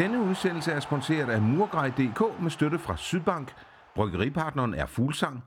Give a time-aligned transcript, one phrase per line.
[0.00, 3.52] Denne udsendelse er sponsoreret af Murgrej.dk med støtte fra Sydbank.
[3.94, 5.44] Bryggeripartneren er Fuglsang.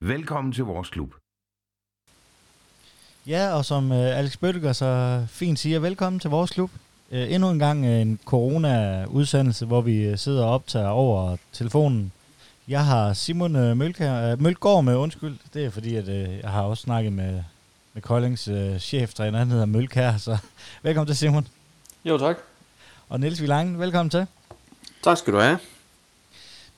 [0.00, 1.14] Velkommen til vores klub.
[3.26, 6.70] Ja, og som uh, Alex Bøttiger så fint siger, velkommen til vores klub.
[7.10, 12.12] Uh, endnu en gang en corona-udsendelse, hvor vi uh, sidder og optager over telefonen.
[12.68, 15.38] Jeg har Simon uh, Mølkær, uh, Mølgaard med, undskyld.
[15.54, 17.42] Det er fordi, at uh, jeg har også snakket med,
[17.94, 20.38] med Koldings uh, cheftræner, han hedder Mølkær, så
[20.82, 21.46] velkommen til Simon.
[22.04, 22.51] Jo, tak.
[23.12, 24.26] Og Niels Vilangen, velkommen til.
[25.02, 25.58] Tak skal du have.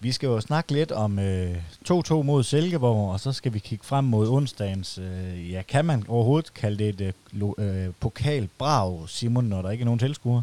[0.01, 1.57] Vi skal jo snakke lidt om øh,
[1.91, 6.05] 2-2 mod Silkeborg, og så skal vi kigge frem mod onsdagens, øh, ja, kan man
[6.09, 7.15] overhovedet kalde det et
[7.59, 10.43] øh, pokalbrag, Simon, når der ikke er nogen tilskuere?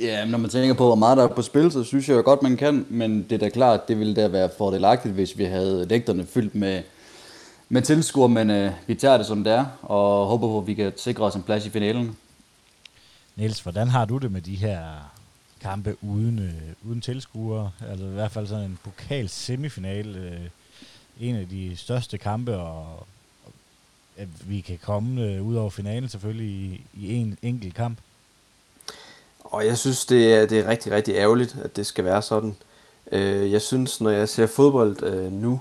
[0.00, 2.22] Ja, når man tænker på, hvor meget der er på spil, så synes jeg jo
[2.24, 5.44] godt, man kan, men det er da klart, det ville da være fordelagtigt, hvis vi
[5.44, 6.82] havde lægterne fyldt med,
[7.68, 10.74] med tilskuere, men øh, vi tager det som det er, og håber på, at vi
[10.74, 12.16] kan sikre os en plads i finalen.
[13.36, 15.12] Niels, hvordan har du det med de her
[15.60, 17.70] kampe uden, øh, uden tilskuere?
[17.88, 20.40] Altså i hvert fald sådan en pokal semifinal, øh,
[21.20, 23.06] en af de største kampe, og,
[23.44, 23.52] og
[24.16, 27.98] at vi kan komme øh, ud over finalen selvfølgelig i, i en enkelt kamp.
[29.44, 32.56] Og jeg synes, det er, det er rigtig, rigtig ærgerligt, at det skal være sådan.
[33.12, 35.60] Øh, jeg synes, når jeg ser fodbold øh, nu,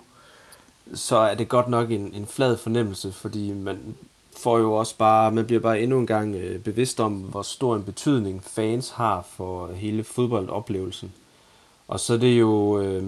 [0.93, 3.95] så er det godt nok en, en flad fornemmelse, fordi man,
[4.43, 7.75] får jo også bare, man bliver bare endnu en gang øh, bevidst om, hvor stor
[7.75, 11.13] en betydning fans har for hele fodboldoplevelsen.
[11.87, 13.03] Og så er det jo, øh,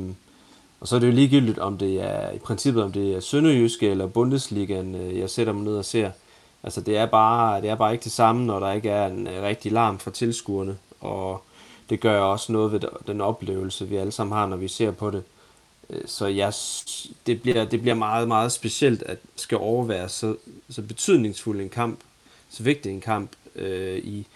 [0.80, 3.90] og så er det jo ligegyldigt, om det er i princippet, om det er Sønderjyske
[3.90, 6.12] eller Bundesligaen, øh, jeg sætter mig ned og ser.
[6.64, 9.28] Altså det er, bare, det er bare ikke det samme, når der ikke er en
[9.28, 10.78] øh, rigtig larm fra tilskuerne.
[11.02, 11.42] Og
[11.90, 15.12] det gør også noget ved den oplevelse, vi alle sammen har, når vi ser på
[15.12, 15.24] det.
[15.90, 16.54] Øh, så jeg,
[17.26, 20.36] det, bliver, det bliver meget, meget specielt at skal overvære så,
[20.70, 22.00] så betydningsfuld en kamp,
[22.50, 24.28] så vigtig en kamp øh, i,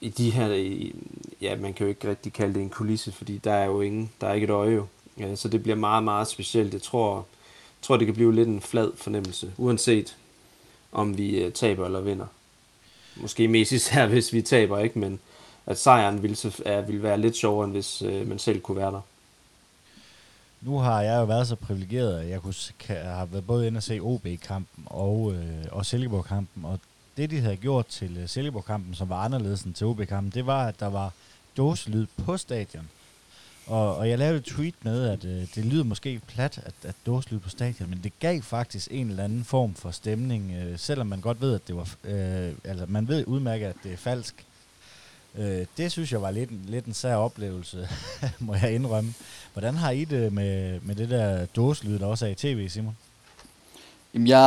[0.00, 0.94] i de her, i,
[1.40, 4.12] ja, man kan jo ikke rigtig kalde det en kulisse, fordi der er jo ingen,
[4.20, 4.86] der er ikke et øje jo.
[5.18, 6.72] Ja, så det bliver meget, meget specielt.
[6.72, 10.16] Jeg tror, jeg tror, det kan blive lidt en flad fornemmelse, uanset
[10.92, 12.26] om vi øh, taber eller vinder.
[13.16, 14.98] Måske mest især, hvis vi taber, ikke?
[14.98, 15.20] Men
[15.66, 18.92] at sejren ville, er, ville være lidt sjovere, end hvis øh, man selv kunne være
[18.92, 19.00] der.
[20.64, 23.78] Nu har jeg jo været så privilegeret, at jeg kunne, kan, har været både inde
[23.78, 26.80] og se OB-kampen og, øh, og Silkeborg-kampen, og
[27.16, 30.66] det, de havde gjort til øh, Silkeborg-kampen, som var anderledes end til OB-kampen, det var,
[30.66, 31.12] at der var
[31.56, 32.88] dåselyd på stadion.
[33.66, 36.94] Og, og jeg lavede et tweet med, at øh, det lyder måske plat, at, at
[37.06, 41.06] dåselyd på stadion, men det gav faktisk en eller anden form for stemning, øh, selvom
[41.06, 44.46] man godt ved, at det var, øh, altså man ved udmærket, at det er falsk.
[45.38, 47.88] Øh, det synes jeg var lidt, lidt en sær oplevelse,
[48.38, 49.14] må jeg indrømme.
[49.52, 52.96] Hvordan har I det med, med det der dåselyd, der også er i tv, Simon?
[54.14, 54.40] Jamen, jeg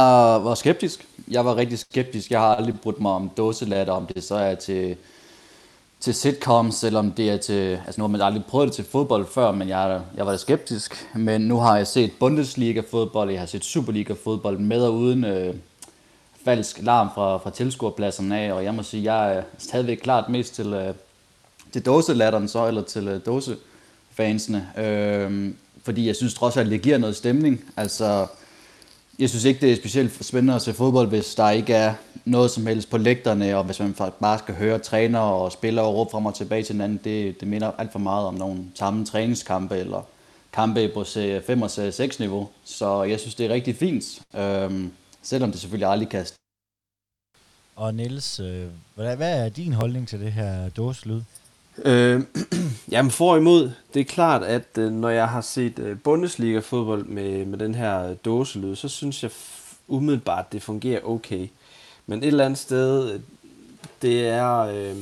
[0.43, 1.07] var skeptisk.
[1.27, 2.31] Jeg var rigtig skeptisk.
[2.31, 4.95] Jeg har aldrig brudt mig om dåselatter, om det så er til,
[5.99, 7.79] til sitcoms, eller om det er til...
[7.85, 10.37] Altså, nu har man aldrig prøvet det til fodbold før, men jeg, jeg var da
[10.37, 11.07] skeptisk.
[11.15, 15.55] Men nu har jeg set Bundesliga-fodbold, jeg har set Superliga-fodbold med og uden øh,
[16.47, 20.55] falsk larm fra, fra tilskuerpladserne af, og jeg må sige, jeg er stadigvæk klart mest
[20.55, 20.93] til, øh,
[21.73, 24.67] til dåselatteren så, eller til øh, dåsefansene.
[24.77, 25.53] Øh,
[25.83, 27.63] fordi jeg synes trods alt, det giver noget stemning.
[27.77, 28.27] Altså,
[29.19, 31.93] jeg synes ikke, det er specielt spændende at se fodbold, hvis der ikke er
[32.25, 35.95] noget som helst på lægterne, og hvis man bare skal høre træner og spillere og
[35.95, 36.99] råbe frem og tilbage til hinanden.
[37.03, 40.01] Det, det minder alt for meget om nogle samme træningskampe, eller
[40.53, 42.49] kampe på C5 og C6 niveau.
[42.63, 44.21] Så jeg synes, det er rigtig fint.
[44.37, 44.87] Øh,
[45.29, 46.25] selvom det selvfølgelig aldrig kan
[47.77, 48.65] og Niels, øh,
[48.95, 51.21] hvad, hvad er din holdning til det her dåselyd?
[51.85, 52.21] Øh,
[52.91, 57.45] jamen for imod, det er klart, at øh, når jeg har set øh, Bundesliga-fodbold med,
[57.45, 59.31] med den her dåselyd, så synes jeg
[59.87, 61.47] umiddelbart, det fungerer okay.
[62.05, 63.19] Men et eller andet sted, øh,
[64.01, 64.57] det er...
[64.57, 64.95] Øh,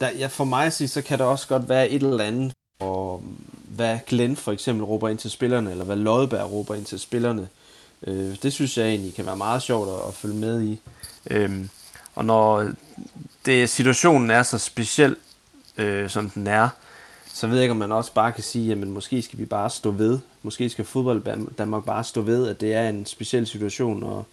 [0.00, 2.52] der, ja, for mig at sige, så kan der også godt være et eller andet,
[2.80, 3.22] og
[3.68, 7.48] hvad Glenn for eksempel råber ind til spillerne, eller hvad Lodberg råber ind til spillerne.
[8.06, 10.80] Øh, det synes jeg egentlig kan være meget sjovt at, at følge med i.
[11.30, 11.66] Øh,
[12.14, 12.70] og når
[13.46, 15.16] det, situationen er så speciel,
[15.76, 16.68] øh, som den er,
[17.34, 19.70] så ved jeg ikke, om man også bare kan sige, at måske skal vi bare
[19.70, 20.18] stå ved.
[20.42, 24.26] Måske skal fodbold Danmark bare stå ved, at det er en speciel situation, og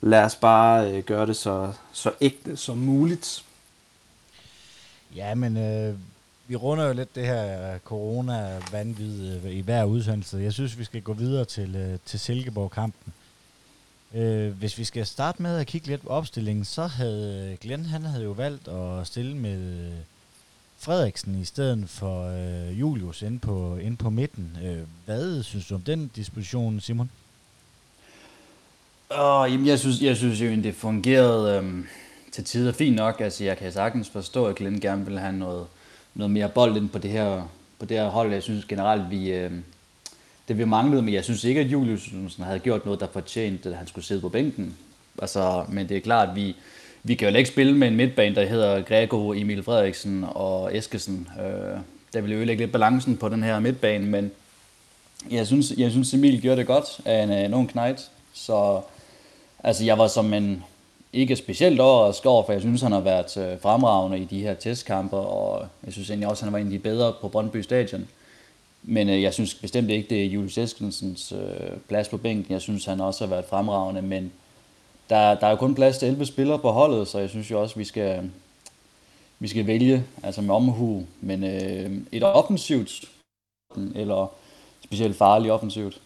[0.00, 3.44] lad os bare øh, gøre det så, så ægte som muligt.
[5.16, 5.94] Ja, men øh,
[6.48, 10.36] vi runder jo lidt det her corona-vanvid i hver udsendelse.
[10.36, 13.12] Jeg synes, vi skal gå videre til, øh, til Silkeborg-kampen.
[14.14, 17.84] Øh, hvis vi skal starte med at kigge lidt på opstillingen, så havde øh, Glenn,
[17.84, 19.92] han havde jo valgt at stille med øh,
[20.78, 24.58] Frederiksen i stedet for øh, Julius inde på, inde på midten.
[24.64, 27.10] Øh, hvad synes du om den disposition, Simon?
[29.10, 31.86] Oh, jamen, jeg synes, jeg synes jo, at det fungerede øhm,
[32.32, 33.20] til tider fint nok.
[33.20, 35.66] Altså, jeg kan sagtens forstå, at Glenn gerne vil have noget,
[36.16, 37.48] noget mere bold ind på det her,
[37.78, 38.32] på det her hold.
[38.32, 39.50] Jeg synes generelt, vi, øh,
[40.48, 42.10] det vi manglede, men jeg synes ikke, at Julius
[42.42, 44.76] havde gjort noget, der fortjente, at han skulle sidde på bænken.
[45.18, 46.56] Altså, men det er klart, at vi,
[47.02, 51.28] vi kan jo ikke spille med en midtbane, der hedder Grego, Emil Frederiksen og Eskesen.
[51.40, 51.78] Øh,
[52.12, 54.30] der vil jo ødelægge lidt balancen på den her midtbane, men
[55.30, 58.10] jeg synes, jeg synes Emil gjorde det godt af en, en ung knight.
[58.32, 58.80] Så
[59.64, 60.64] altså, jeg var som en
[61.12, 64.54] ikke specielt overrasket over, for jeg synes, han har været øh, fremragende i de her
[64.54, 68.08] testkampe, og jeg synes egentlig også, han var en af de bedre på Brøndby Stadion.
[68.82, 72.52] Men øh, jeg synes bestemt ikke, det er Julius Eskensens øh, plads på bænken.
[72.52, 74.32] Jeg synes, han også har været fremragende, men
[75.10, 77.62] der, der er jo kun plads til 11 spillere på holdet, så jeg synes jo
[77.62, 78.30] også, vi skal,
[79.38, 81.06] vi skal vælge altså med omhu.
[81.20, 83.04] Men øh, et offensivt,
[83.94, 84.32] eller
[84.84, 86.00] specielt farligt offensivt,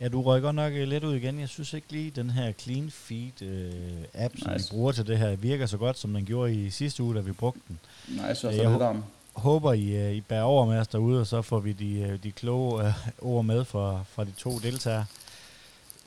[0.00, 1.40] Ja, du røg godt nok øh, lidt ud igen.
[1.40, 3.72] Jeg synes ikke lige, den her Clean Feed øh,
[4.14, 4.70] app, som nice.
[4.70, 7.20] vi bruger til det her, virker så godt, som den gjorde i sidste uge, da
[7.20, 7.78] vi brugte den.
[8.08, 9.04] Nej, så jeg lidt om.
[9.32, 12.22] håber, I, øh, I bærer over med os derude, og så får vi de, øh,
[12.22, 15.04] de kloge øh, ord med fra, fra de to deltagere.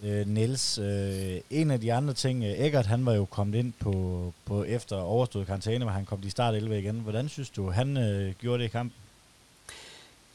[0.04, 4.34] Øh, Niels, øh, en af de andre ting, Eggert han var jo kommet ind på,
[4.46, 6.96] på efter overstået karantæne, hvor han kom i start 11 igen.
[6.96, 9.03] Hvordan synes du, han øh, gjorde det i kampen?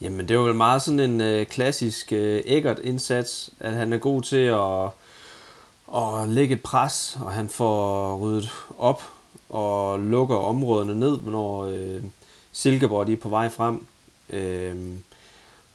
[0.01, 4.23] Jamen, det var vel meget sådan en øh, klassisk øh, Eggert-indsats, at han er god
[4.23, 4.85] til at,
[5.97, 9.03] at lægge et pres, og han får ryddet op
[9.49, 12.03] og lukker områderne ned, når øh,
[12.53, 13.87] Silkeborg de er på vej frem.
[14.31, 14.77] Øh,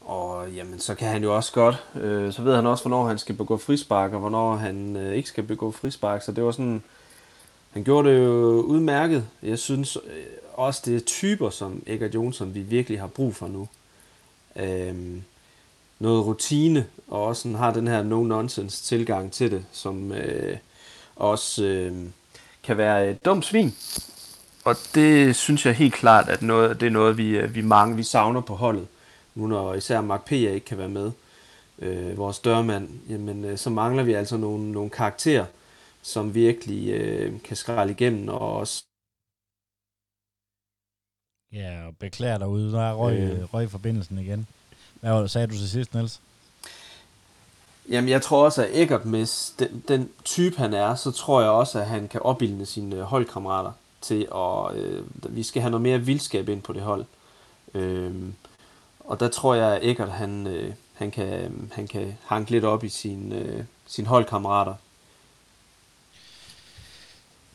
[0.01, 3.19] og jamen, så kan han jo også godt, øh, så ved han også, hvornår han
[3.19, 6.21] skal begå frispark, og hvornår han øh, ikke skal begå frispark.
[6.21, 6.83] Så det var sådan,
[7.71, 9.25] han gjorde det jo udmærket.
[9.41, 10.23] Jeg synes øh,
[10.53, 13.67] også, det er typer som Eggert Jonsson, vi virkelig har brug for nu
[14.55, 14.95] øh,
[15.99, 20.57] noget rutine, og også sådan, har den her no-nonsense tilgang til det, som øh,
[21.15, 21.93] også øh,
[22.63, 23.75] kan være et dumt svin.
[24.65, 27.95] Og det synes jeg helt klart, at noget, det er noget, vi, øh, vi mange
[27.95, 28.87] vi savner på holdet.
[29.35, 30.31] Nu når især Mark P.
[30.31, 31.11] ikke kan være med,
[31.79, 35.45] øh, vores dørmand, jamen, øh, så mangler vi altså nogle, nogle karakterer,
[36.01, 38.83] som virkelig øh, kan skrælle igennem og også
[41.53, 42.71] Ja, og beklager derude.
[42.71, 43.53] Der er røg, øh.
[43.53, 44.47] røg forbindelsen igen.
[44.99, 46.19] Hvad sagde du til sidst, Niels?
[47.89, 51.49] Jamen, jeg tror også, at Eggert med den, den type, han er, så tror jeg
[51.49, 53.71] også, at han kan opbilde sine holdkammerater
[54.01, 55.03] til, at øh,
[55.35, 57.05] vi skal have noget mere vildskab ind på det hold.
[57.73, 58.13] Øh,
[58.99, 62.83] og der tror jeg, at Eggert, han, øh, han, kan, han kan hanke lidt op
[62.83, 64.75] i sin, øh, sin holdkammerater.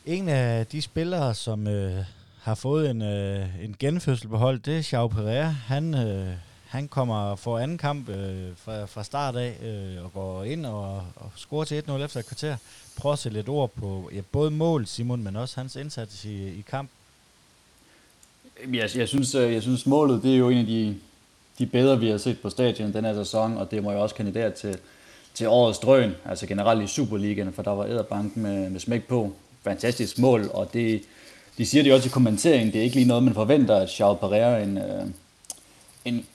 [0.06, 2.04] En af de spillere, som øh,
[2.42, 5.46] har fået en, øh, en genfødsel på hold, det er Xiao Pereira.
[5.46, 6.32] Han, øh,
[6.66, 11.02] han kommer for anden kamp øh, fra, fra start af øh, og går ind og,
[11.16, 12.56] og scorer til 1-0 efter et kvarter.
[12.96, 16.48] Prøv at sætte lidt ord på ja, både mål, Simon, men også hans indsats i,
[16.48, 16.90] i kamp.
[18.72, 20.96] Jeg, jeg, synes, øh, jeg synes, målet det er jo en af de,
[21.58, 24.14] de bedre, vi har set på stadion den her sæson, og det må jo også
[24.14, 24.78] kandidere til,
[25.34, 29.32] til årets drøn, altså generelt i Superligaen, for der var æderbanken med, med smæk på.
[29.62, 31.02] Fantastisk mål, og det,
[31.58, 33.90] de siger det jo også i kommenteringen, det er ikke lige noget, man forventer, at
[33.90, 35.06] Charles Pereira, en, øh,
[36.04, 36.26] en,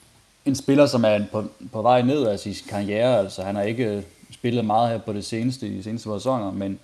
[0.44, 3.84] en spiller, som er på, på vej ned af sin karriere, altså han har ikke
[3.84, 6.78] øh, spillet meget her på det seneste, i de seneste sæsoner, men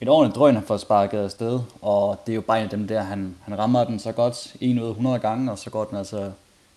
[0.00, 2.88] et ordentligt drøn har fået sparket afsted, og det er jo bare en af dem
[2.88, 5.84] der, han, han rammer den så godt, en ud af 100 gange, og så går
[5.84, 6.30] den altså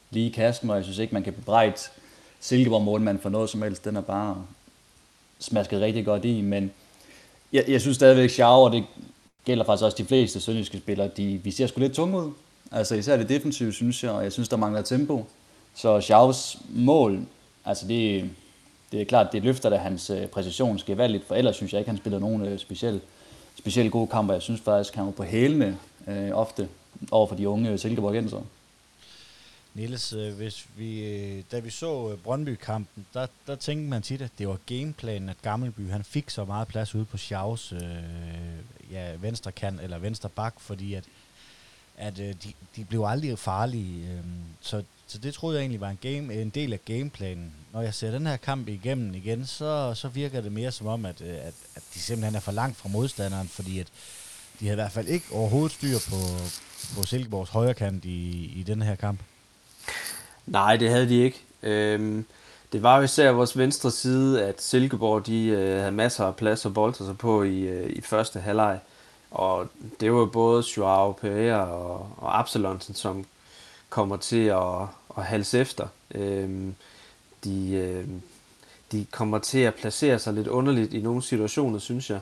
[0.10, 1.77] lige i kassen, og jeg synes ikke, man kan bebrejde
[2.39, 4.38] Silkeborg målmand for noget som helst, den er bare
[5.39, 6.72] smasket rigtig godt i, men
[7.53, 8.83] jeg, jeg synes stadigvæk, Sjau, og det
[9.46, 12.31] gælder faktisk også de fleste sønderjyske spillere, de, vi ser sgu lidt tunge ud.
[12.72, 15.25] Altså især det defensive, synes jeg, og jeg synes, der mangler tempo.
[15.75, 17.22] Så Schaus mål,
[17.65, 18.29] altså det,
[18.91, 21.74] det er klart, det løfter da hans øh, præcision skal være lidt, for ellers synes
[21.74, 23.03] jeg ikke, han spiller nogen øh, speciel, specielt
[23.58, 24.34] specielt gode kamper.
[24.34, 25.77] Jeg synes faktisk, han var på hælene
[26.08, 26.69] øh, ofte
[27.12, 28.41] over for de unge øh, Silkeborgenser.
[29.73, 34.21] Niels, øh, hvis vi, øh, da vi så øh, Brøndby-kampen, der, der tænkte man tit,
[34.21, 37.81] at det var gameplanen, at Gammelby han fik så meget plads ude på Schaus øh,
[38.91, 41.03] ja, venstre kant, eller venstre bak, fordi at,
[41.97, 42.33] at de,
[42.75, 44.11] de blev aldrig farlige.
[44.11, 44.23] Øh,
[44.61, 47.53] så, så det troede jeg egentlig var en, game, en del af gameplanen.
[47.73, 51.05] Når jeg ser den her kamp igennem igen, så, så virker det mere som om,
[51.05, 53.88] at, at, at de simpelthen er for langt fra modstanderen, fordi at
[54.59, 56.15] de havde i hvert fald ikke overhovedet styr på,
[56.95, 59.19] på Silkeborgs højre kant i, i den her kamp.
[60.45, 61.43] Nej, det havde de ikke.
[61.63, 62.25] Øhm,
[62.74, 66.65] det var jo især vores venstre side, at Silkeborg de, øh, havde masser af plads
[66.65, 68.79] at bolde sig på i, øh, i første halvleg.
[69.31, 69.67] Og
[70.00, 73.25] det var både Joao Pereira og, og Absalonsen, som
[73.89, 74.81] kommer til at,
[75.17, 75.88] at halse efter.
[76.15, 76.75] Øhm,
[77.43, 78.07] de, øh,
[78.91, 82.19] de kommer til at placere sig lidt underligt i nogle situationer, synes jeg.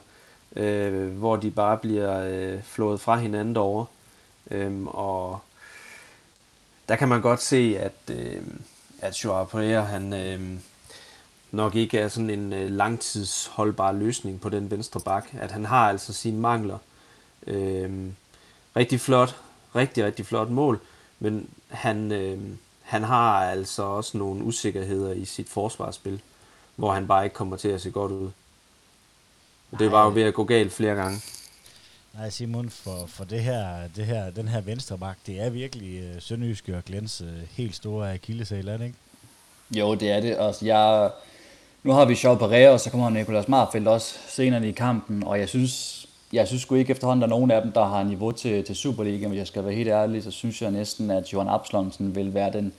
[0.55, 3.85] øh, hvor de bare bliver øh, flået fra hinanden derovre.
[4.51, 5.39] Øhm, og
[6.89, 8.41] der kan man godt se, at, øh,
[9.01, 10.59] at Joao Pereira, han øh,
[11.51, 15.25] nok ikke er sådan en øh, langtidsholdbar løsning på den venstre bak.
[15.39, 16.77] At han har altså sine mangler.
[17.47, 17.91] Øh,
[18.75, 19.35] rigtig flot,
[19.75, 20.79] rigtig, rigtig flot mål,
[21.19, 22.39] men han, øh,
[22.81, 26.21] han har altså også nogle usikkerheder i sit forsvarsspil,
[26.75, 28.29] hvor han bare ikke kommer til at se godt ud.
[29.79, 31.21] Det var jo ved at gå galt flere gange.
[32.13, 35.99] Nej, Simon, for, for det her, det her, den her venstre bak, det er virkelig
[35.99, 38.97] øh, Sønderjyske og Glens øh, helt store akillesæl, er det ikke?
[39.71, 40.37] Jo, det er det.
[40.37, 41.11] Og jeg,
[41.83, 45.39] nu har vi Sjov Pereira, og så kommer Nicolas Marfeldt også senere i kampen, og
[45.39, 48.31] jeg synes, jeg synes sgu ikke efterhånden, der er nogen af dem, der har niveau
[48.31, 49.29] til, til Superligaen.
[49.29, 52.53] Hvis jeg skal være helt ærlig, så synes jeg næsten, at Johan Abslonsen vil være
[52.53, 52.73] den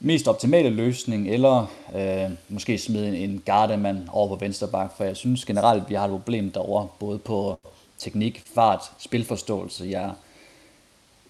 [0.00, 5.04] mest optimale løsning, eller øh, måske smide en, en gardemand over på venstre bak, for
[5.04, 7.58] jeg synes generelt, at vi har et problem derovre, både på
[8.02, 9.86] teknik, fart, spilforståelse.
[9.90, 10.10] Jeg,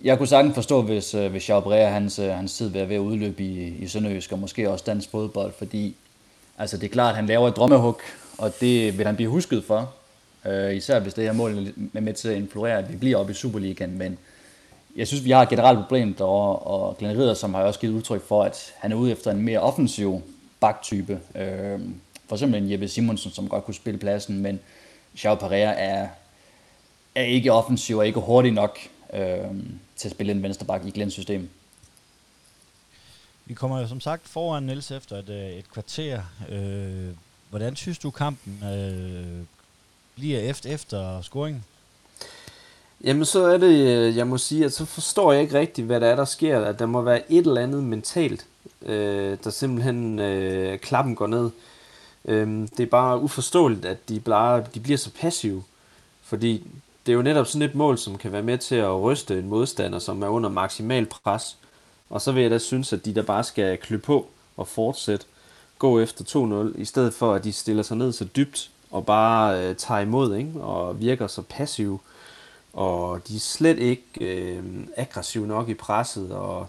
[0.05, 3.01] jeg kunne sagtens forstå, hvis, øh, hvis Chabrea, hans, øh, hans tid ved at være
[3.01, 5.95] udløb i, i Sønderjysk, og måske også dansk fodbold, fordi
[6.59, 8.01] altså, det er klart, at han laver et drømmehug,
[8.39, 9.93] og det vil han blive husket for.
[10.47, 13.33] Øh, især hvis det her mål er med til at influere, at vi bliver oppe
[13.33, 14.19] i Superligaen, men
[14.97, 17.93] jeg synes, vi har et generelt problem derovre, og Glenn Ridder, som har også givet
[17.93, 20.23] udtryk for, at han er ude efter en mere offensiv
[20.61, 21.21] baktype.
[21.35, 21.81] Øh,
[22.29, 24.61] for eksempel en Jeppe Simonsen, som godt kunne spille pladsen, men
[25.17, 26.09] Xiao Pereira er
[27.15, 28.79] er ikke offensiv og ikke hurtig nok
[29.15, 29.39] øh,
[29.97, 31.51] til at spille en venstreback i Glens system.
[33.47, 36.23] Vi kommer jo som sagt foran Niels efter et, øh, et kvarter.
[36.49, 37.09] Øh,
[37.51, 39.47] hvordan synes du kampen øh,
[40.15, 41.65] bliver efter, efter scoringen?
[43.05, 46.01] Jamen så er det, øh, jeg må sige, at så forstår jeg ikke rigtigt, hvad
[46.01, 46.65] der er, der sker.
[46.65, 48.47] At der må være et eller andet mentalt,
[48.83, 51.51] øh, der simpelthen øh, klappen går ned.
[52.25, 55.63] Øh, det er bare uforståeligt, at de, bare, de bliver så passive.
[56.23, 56.67] Fordi
[57.07, 59.49] det er jo netop sådan et mål, som kan være med til at ryste en
[59.49, 61.57] modstander, som er under maksimal pres.
[62.11, 65.27] Og så vil jeg da synes, at de der bare skal klø på og fortsætte
[65.79, 66.25] gå efter
[66.75, 70.01] 2-0, i stedet for at de stiller sig ned så dybt og bare øh, tager
[70.01, 70.61] imod ikke?
[70.61, 71.99] og virker så passive.
[72.73, 74.65] Og de er slet ikke øh,
[74.97, 76.67] aggressive nok i presset, og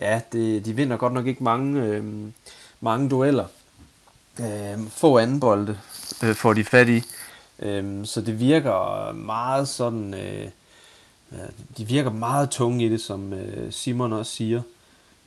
[0.00, 2.04] ja, det, de vinder godt nok ikke mange, øh,
[2.80, 3.46] mange dueller.
[4.40, 5.78] Øh, få anden bolde
[6.22, 7.02] øh, får de fat i.
[7.58, 10.48] Øhm, så det virker meget sådan, øh,
[11.76, 14.62] de virker meget tunge i det, som øh, Simon også siger.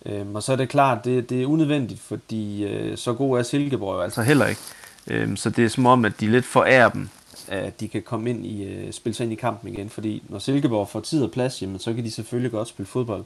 [0.05, 3.43] Øhm, og så er det klart, det, det er unødvendigt, fordi øh, så god er
[3.43, 4.61] Silkeborg altså heller ikke.
[5.07, 7.09] Øhm, så det er som om, at de lidt forærer dem,
[7.47, 10.39] at de kan komme ind i, øh, spille sig ind i kampen igen, fordi når
[10.39, 13.23] Silkeborg får tid og plads, jamen, så kan de selvfølgelig godt spille fodbold.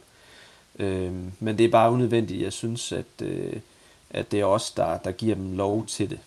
[0.80, 2.42] Øhm, men det er bare unødvendigt.
[2.42, 3.54] Jeg synes, at, øh,
[4.10, 6.20] at det er os, der, der giver dem lov til det.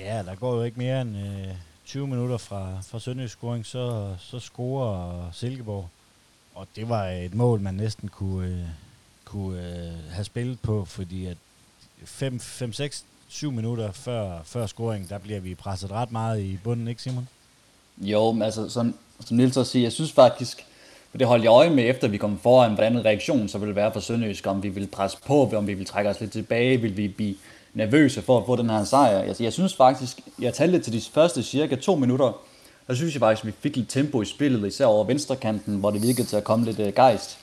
[0.00, 1.54] Ja, der går jo ikke mere end øh,
[1.86, 5.88] 20 minutter fra, fra Sønderjysk scoring, så, så scorer Silkeborg.
[6.54, 8.66] Og det var et mål, man næsten kunne, øh,
[9.24, 11.36] kunne øh, have spillet på, fordi at
[12.04, 16.58] 5, 5 6, 7 minutter før, før scoring, der bliver vi presset ret meget i
[16.64, 17.28] bunden, ikke Simon?
[17.98, 20.66] Jo, altså som, som Nils også siger, jeg synes faktisk,
[21.10, 23.92] for det holdt jeg øje med, efter vi kom foran, hvordan reaktionen så ville være
[23.92, 26.96] for Sønderjysk, om vi ville presse på, om vi ville trække os lidt tilbage, vil
[26.96, 27.34] vi blive
[27.74, 29.18] nervøse for at få den her sejr.
[29.18, 32.32] Altså, jeg synes faktisk, jeg talte til de første cirka to minutter,
[32.88, 35.90] der synes jeg faktisk, at vi fik lidt tempo i spillet, især over venstrekanten, hvor
[35.90, 37.38] det virkede til at komme lidt øh, gejst.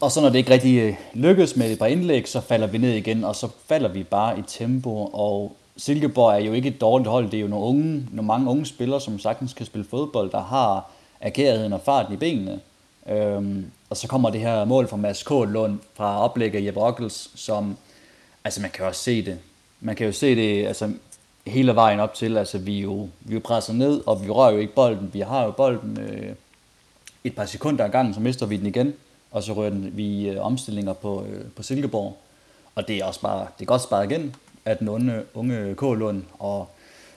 [0.00, 2.78] Og så når det ikke rigtig øh, lykkes med et par indlæg, så falder vi
[2.78, 5.10] ned igen, og så falder vi bare i tempo.
[5.12, 8.50] Og Silkeborg er jo ikke et dårligt hold, det er jo nogle, unge, nogle mange
[8.50, 10.90] unge spillere, som sagtens kan spille fodbold, der har
[11.20, 12.60] agerigheden og farten i benene.
[13.08, 15.30] Øhm, og så kommer det her mål fra Mads K.
[15.30, 17.76] Lund fra oplægget Jeppe Ockels, som
[18.44, 19.38] altså man kan også se det.
[19.80, 20.92] Man kan jo se det altså,
[21.46, 24.58] hele vejen op til, altså vi jo, vi presser jo ned, og vi rører jo
[24.58, 25.10] ikke bolden.
[25.12, 26.34] Vi har jo bolden øh,
[27.24, 28.94] et par sekunder ad gangen, så mister vi den igen,
[29.30, 32.16] og så rører den, vi øh, omstillinger på, øh, på Silkeborg.
[32.74, 34.34] Og det er også bare, det er godt sparet igen
[34.64, 35.80] af den unge, unge K.
[35.80, 36.22] Lund.
[36.38, 36.68] Og,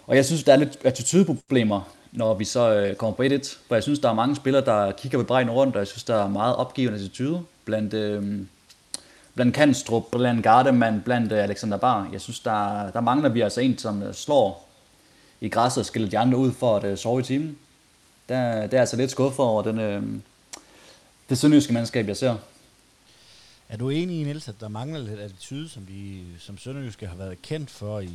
[0.08, 3.58] og jeg synes, der er lidt attitudeproblemer, når vi så øh, kommer på 1-1.
[3.68, 6.04] For jeg synes, der er mange spillere, der kigger på bredden rundt, og jeg synes,
[6.04, 8.40] der er meget opgivende attitude blandt, øh,
[9.36, 12.10] blandt Kanstrup, blandt Gardemann, blandt øh, Alexander Bar.
[12.12, 14.70] Jeg synes, der, der mangler vi altså en, som øh, slår
[15.42, 17.58] i græsset og skiller de andre ud for at øh, sove i timen.
[18.30, 20.04] Der, der er altså lidt skuffet over den, øh,
[21.30, 22.36] det sønderjyske mandskab, jeg ser.
[23.70, 27.16] Er du enig i, Niels, at der mangler lidt attitude, som vi som sønderjyske har
[27.16, 28.10] været kendt for i,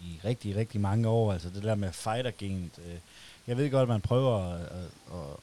[0.00, 1.32] i rigtig, rigtig mange år?
[1.32, 2.78] Altså det der med fighter-gent.
[3.46, 5.36] Jeg ved godt, at man prøver at, at, at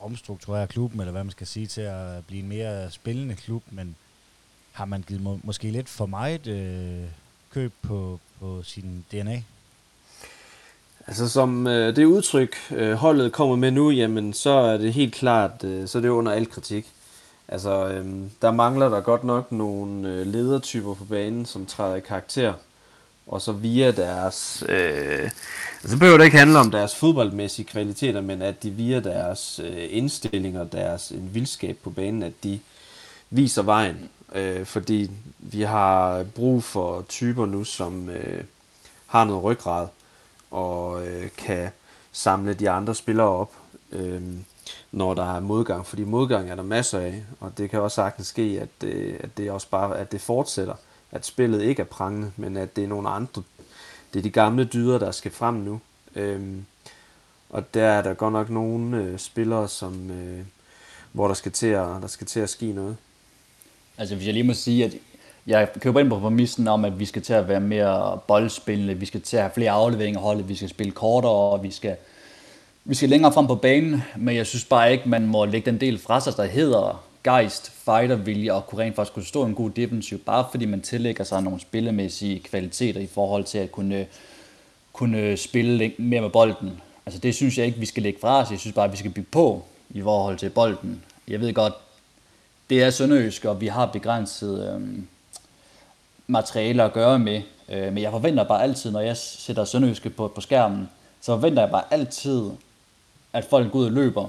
[0.00, 3.96] omstrukturere klubben, eller hvad man skal sige, til at blive en mere spillende klub, men
[4.72, 7.04] har man givet må, måske lidt for meget øh,
[7.52, 9.42] køb på, på sin DNA?
[11.06, 15.14] Altså som øh, det udtryk, øh, holdet kommer med nu, jamen så er det helt
[15.14, 16.86] klart, øh, så er det under al kritik.
[17.48, 18.06] Altså, øh,
[18.42, 22.52] der mangler der godt nok nogle øh, ledertyper på banen, som træder i karakter.
[23.26, 24.64] Og så via deres...
[24.68, 25.30] Øh,
[25.82, 29.86] altså, behøver det ikke handle om deres fodboldmæssige kvaliteter, men at de via deres øh,
[29.90, 32.58] indstillinger, deres en vildskab på banen, at de
[33.30, 34.10] viser vejen.
[34.34, 38.44] Øh, fordi vi har brug for typer nu, som øh,
[39.06, 39.88] har noget ryggrad
[40.50, 41.70] og øh, kan
[42.12, 43.52] samle de andre spillere op,
[43.92, 44.22] øh,
[44.92, 45.86] når der er modgang.
[45.86, 49.36] Fordi modgang er der masser af, og det kan også sagtens ske, at, øh, at
[49.36, 50.74] det også bare at det fortsætter.
[51.12, 53.42] At spillet ikke er prangende, men at det er nogle andre.
[54.12, 55.80] Det er de gamle dyder, der skal frem nu.
[56.16, 56.56] Øh,
[57.50, 60.44] og der er der godt nok nogle øh, spillere, som, øh,
[61.12, 62.96] hvor der skal, til at, der skal til at ske noget.
[64.00, 64.94] Altså hvis jeg lige må sige, at
[65.46, 69.06] jeg køber ind på præmissen om, at vi skal til at være mere boldspillende, vi
[69.06, 71.96] skal til at have flere afleveringer holdet, vi skal spille kortere, og vi skal,
[72.84, 75.80] vi skal længere frem på banen, men jeg synes bare ikke, man må lægge den
[75.80, 79.70] del fra sig, der hedder gejst, fightervilje og kunne rent faktisk kunne stå en god
[79.70, 84.06] defensiv, bare fordi man tillægger sig nogle spillemæssige kvaliteter i forhold til at kunne,
[84.92, 86.80] kunne spille mere med bolden.
[87.06, 88.50] Altså det synes jeg ikke, vi skal lægge fra os.
[88.50, 91.02] Jeg synes bare, at vi skal bygge på i forhold til bolden.
[91.28, 91.74] Jeg ved godt,
[92.70, 95.02] det er sønderjysk, og vi har begrænset øh,
[96.26, 97.42] materialer at gøre med.
[97.68, 100.88] Øh, men jeg forventer bare altid, når jeg sætter sønderjyske på, på skærmen,
[101.20, 102.50] så forventer jeg bare altid,
[103.32, 104.28] at folk går ud og løber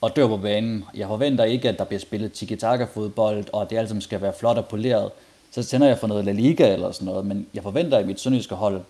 [0.00, 0.84] og dør på banen.
[0.94, 4.56] Jeg forventer ikke, at der bliver spillet tiki-taka-fodbold, og at det altid skal være flot
[4.56, 5.10] og poleret.
[5.50, 8.20] Så tænder jeg for noget La Liga eller sådan noget, men jeg forventer, at mit
[8.20, 8.80] sønderjyske hold,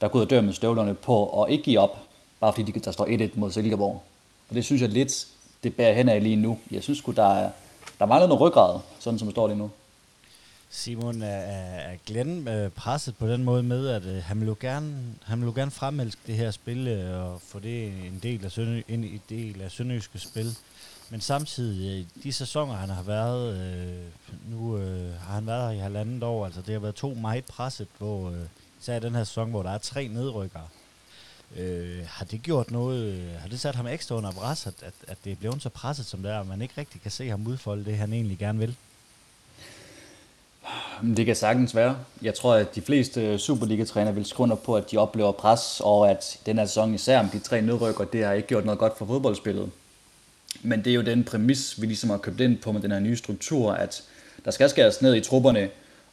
[0.00, 1.98] der går ud og dør med støvlerne på, og ikke give op,
[2.40, 4.02] bare fordi der står 1-1 mod Silkeborg.
[4.48, 5.26] Og det synes jeg lidt,
[5.62, 6.58] det bærer hen af lige nu.
[6.70, 7.50] Jeg synes sgu, der er,
[7.98, 9.70] der mangler noget ryggrad, sådan som det står lige nu.
[10.70, 14.56] Simon, er, er Glenn øh, presset på den måde med, at øh, han vil jo
[14.60, 18.44] gerne, han vil jo gerne fremelske det her spil øh, og få det en del
[18.44, 20.56] af, sønne, en del af sønderjyske spil.
[21.10, 24.04] Men samtidig, øh, de sæsoner, han har været, øh,
[24.50, 27.44] nu øh, har han været her i halvandet år, altså det har været to meget
[27.44, 28.36] presset, hvor øh,
[28.80, 30.66] især i den her sæson, hvor der er tre nedrykkere.
[31.56, 35.16] Øh, har det gjort noget, har det sat ham ekstra under pres, at, at, at
[35.24, 37.46] det er blevet så presset som det er, og man ikke rigtig kan se ham
[37.46, 38.76] udfolde det, han egentlig gerne vil?
[41.16, 41.96] Det kan sagtens være.
[42.22, 46.38] Jeg tror, at de fleste Superliga-træner vil skrive på, at de oplever pres, og at
[46.46, 49.06] den her sæson især om de tre nedrykker, det har ikke gjort noget godt for
[49.06, 49.70] fodboldspillet.
[50.62, 52.98] Men det er jo den præmis, vi ligesom har købt ind på med den her
[52.98, 54.02] nye struktur, at
[54.44, 55.68] der skal skæres ned i trupperne,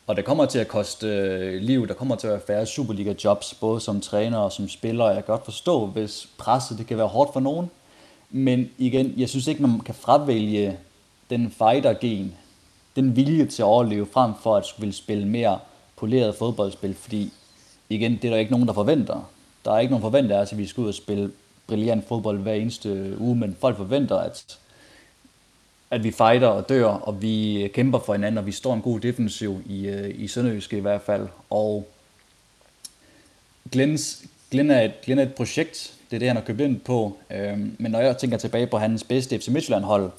[0.10, 3.54] og det kommer til at koste øh, liv, der kommer til at være færre Superliga-jobs,
[3.54, 5.06] både som træner og som spiller.
[5.06, 7.70] Jeg kan godt forstå, hvis presset det kan være hårdt for nogen.
[8.30, 10.78] Men igen, jeg synes ikke, man kan fravælge
[11.30, 12.36] den fighter-gen,
[12.96, 15.60] den vilje til at overleve, frem for at skulle spille mere
[15.96, 17.34] poleret fodboldspil, fordi
[17.90, 19.30] igen, det er der ikke nogen, der forventer.
[19.66, 21.32] Der er ikke nogen forventer, at vi skal ud og spille
[21.68, 24.58] brilliant fodbold hver eneste uge, men folk forventer, at,
[25.92, 29.00] at vi fighter og dør, og vi kæmper for hinanden, og vi står en god
[29.00, 31.28] defensiv i, øh, i Sønderjyske i hvert fald.
[31.50, 31.88] Og
[33.72, 36.80] Glens, Glenn, er et, Glenn er et projekt, det er det, han har købt ind
[36.80, 37.18] på.
[37.32, 40.12] Øhm, men når jeg tænker tilbage på hans bedste FC Midtjylland-hold,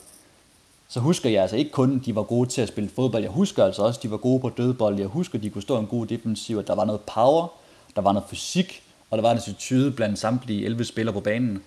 [0.88, 3.22] så husker jeg altså ikke kun, at de var gode til at spille fodbold.
[3.22, 4.98] Jeg husker altså også, at de var gode på dødbold.
[4.98, 7.48] Jeg husker, at de kunne stå en god defensiv, at der var noget power,
[7.96, 11.62] der var noget fysik, og der var en attitude blandt samtlige 11 spillere på banen.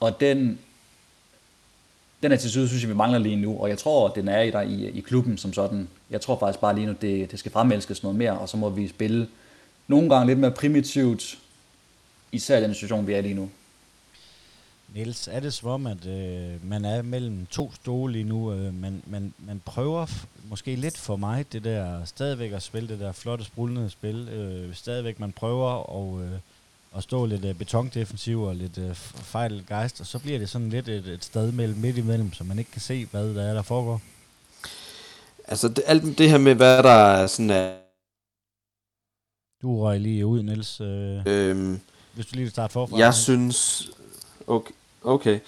[0.00, 0.58] Og den,
[2.22, 4.60] den attitude, synes jeg, vi mangler lige nu, og jeg tror, den er i der
[4.60, 5.88] i, i klubben som sådan.
[6.10, 8.68] Jeg tror faktisk bare lige nu, det, det skal fremelskes noget mere, og så må
[8.70, 9.28] vi spille
[9.88, 11.38] nogle gange lidt mere primitivt,
[12.32, 13.50] især i den situation, vi er lige nu.
[14.94, 18.52] Niels, er det som om, at øh, man er mellem to stole lige nu?
[18.52, 22.88] Øh, man, man, man prøver f- måske lidt for mig det der stadigvæk at spille
[22.88, 24.28] det der flotte, sprullende spil.
[24.28, 26.38] Øh, stadigvæk man prøver at, øh,
[26.96, 30.70] at stå lidt øh, betondefensiv og lidt øh, fejl gejst, og så bliver det sådan
[30.70, 33.54] lidt et, et sted mellem, midt imellem, så man ikke kan se, hvad der er,
[33.54, 34.00] der foregår.
[35.48, 37.72] Altså det, alt det her med, hvad der er sådan er...
[39.62, 40.80] Du røg lige ud, Niels.
[40.80, 41.80] Øh, Øhm,
[42.14, 42.98] hvis du lige vil starte forfra.
[42.98, 43.88] jeg synes...
[44.46, 44.72] Okay,
[45.04, 45.40] okay.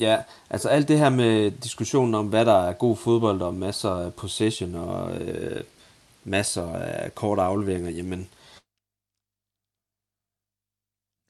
[0.00, 0.18] Ja,
[0.50, 4.14] altså alt det her med diskussionen om, hvad der er god fodbold, og masser af
[4.14, 5.64] possession, og øh,
[6.24, 8.28] masser af korte afleveringer, jamen,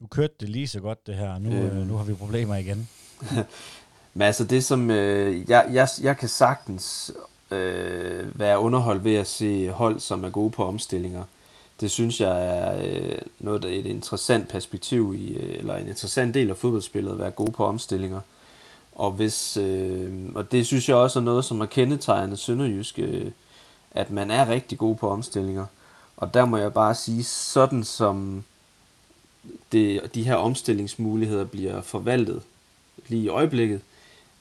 [0.01, 1.37] Du kørte det lige så godt, det her.
[1.39, 1.87] Nu, øh, Øhm.
[1.87, 2.89] nu har vi problemer igen.
[4.13, 7.11] Men altså det som, øh, jeg, jeg, jeg kan sagtens
[7.51, 11.23] øh, være underholdt ved at se hold, som er gode på omstillinger.
[11.81, 16.33] Det synes jeg er øh, noget af et interessant perspektiv i, øh, eller en interessant
[16.33, 18.21] del af fodboldspillet at være gode på omstillinger.
[18.95, 23.31] Og, hvis, øh, og det synes jeg også er noget, som er kendetegnende Sønderjysk, øh,
[23.91, 25.65] at man er rigtig god på omstillinger.
[26.17, 28.43] Og der må jeg bare sige, sådan som
[29.71, 32.41] det, de her omstillingsmuligheder bliver forvaltet
[33.07, 33.81] lige i øjeblikket,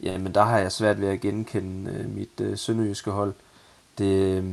[0.02, 3.34] jamen der har jeg svært ved at genkende øh, mit øh, sønderjyske hold.
[3.98, 4.44] Det, øh,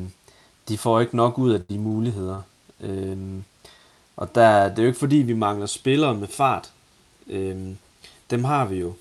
[0.68, 2.42] de får ikke nok ud af de muligheder.
[2.82, 3.18] Øh,
[4.18, 6.72] og der, det er jo ikke fordi, vi mangler spillere med fart.
[7.28, 7.76] Øh,
[8.30, 8.94] dem har vi jo.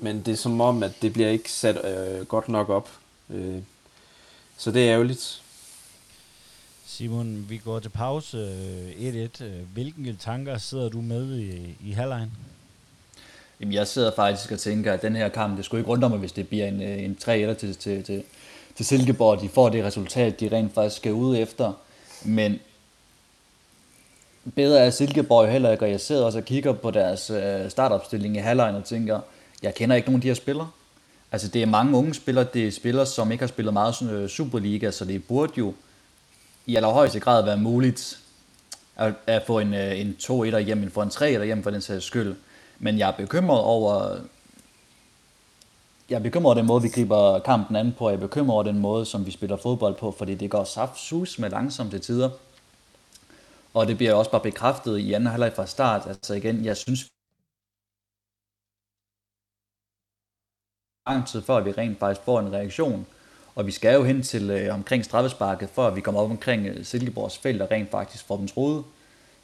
[0.00, 2.90] Men det er som om, at det bliver ikke sat øh, godt nok op.
[3.30, 3.58] Øh,
[4.56, 5.42] så det er ærgerligt.
[6.88, 8.50] Simon, vi går til pause
[8.98, 9.44] 1-1.
[9.44, 12.32] Øh, hvilke tanker sidder du med i, i halvlejen?
[13.60, 16.18] Jamen, jeg sidder faktisk og tænker, at den her kamp, det skulle ikke runde mig,
[16.18, 18.22] hvis det bliver en, øh, en 3 1 til, til, til,
[18.74, 19.40] til Silkeborg.
[19.40, 21.72] De får det resultat, de rent faktisk skal ud efter.
[22.24, 22.60] Men
[24.54, 28.36] bedre er Silkeborg heller ikke, og jeg sidder også og kigger på deres øh, startopstilling
[28.36, 29.20] i halvlejen og tænker,
[29.62, 30.70] jeg kender ikke nogen af de her spillere.
[31.32, 34.90] Altså, det er mange unge spillere, det er spillere, som ikke har spillet meget Superliga,
[34.90, 35.74] så det burde jo
[36.66, 38.18] i allerhøjeste grad være muligt
[38.96, 41.80] at, at få en, øh, en 2-1 hjem, en få en 3 hjem for den
[41.80, 42.36] sags skyld.
[42.78, 44.18] Men jeg er bekymret over,
[46.10, 48.62] jeg er bekymret over den måde, vi griber kampen an på, jeg er bekymret over
[48.62, 52.00] den måde, som vi spiller fodbold på, fordi det går saft sus med langsomt til
[52.00, 52.30] tider.
[53.74, 56.06] Og det bliver også bare bekræftet i anden halvleg fra start.
[56.06, 57.08] Altså igen, jeg synes,
[61.08, 63.06] lang tid før vi rent faktisk får en reaktion.
[63.56, 66.84] Og vi skal jo hen til øh, omkring straffesparket, før vi kommer op omkring øh,
[66.84, 68.84] Silkeborgs felt og rent faktisk får dem troet.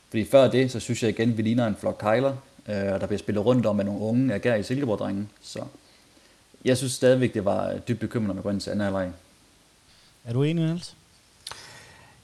[0.08, 2.34] Fordi før det, så synes jeg igen, vi ligner en flok kejler.
[2.68, 5.28] Øh, og der bliver spillet rundt om med nogle unge ager i Silkeborg-drenge.
[5.42, 5.60] Så
[6.64, 9.10] jeg synes stadigvæk, det var dybt bekymrende ind til anden halvleg.
[10.24, 10.96] Er du enig, Niels?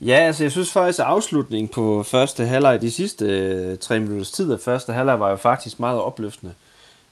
[0.01, 4.31] Ja, altså jeg synes faktisk, at afslutningen på første halvleg, de sidste øh, tre minutters
[4.31, 6.55] tid af første halvleg, var jo faktisk meget opløftende.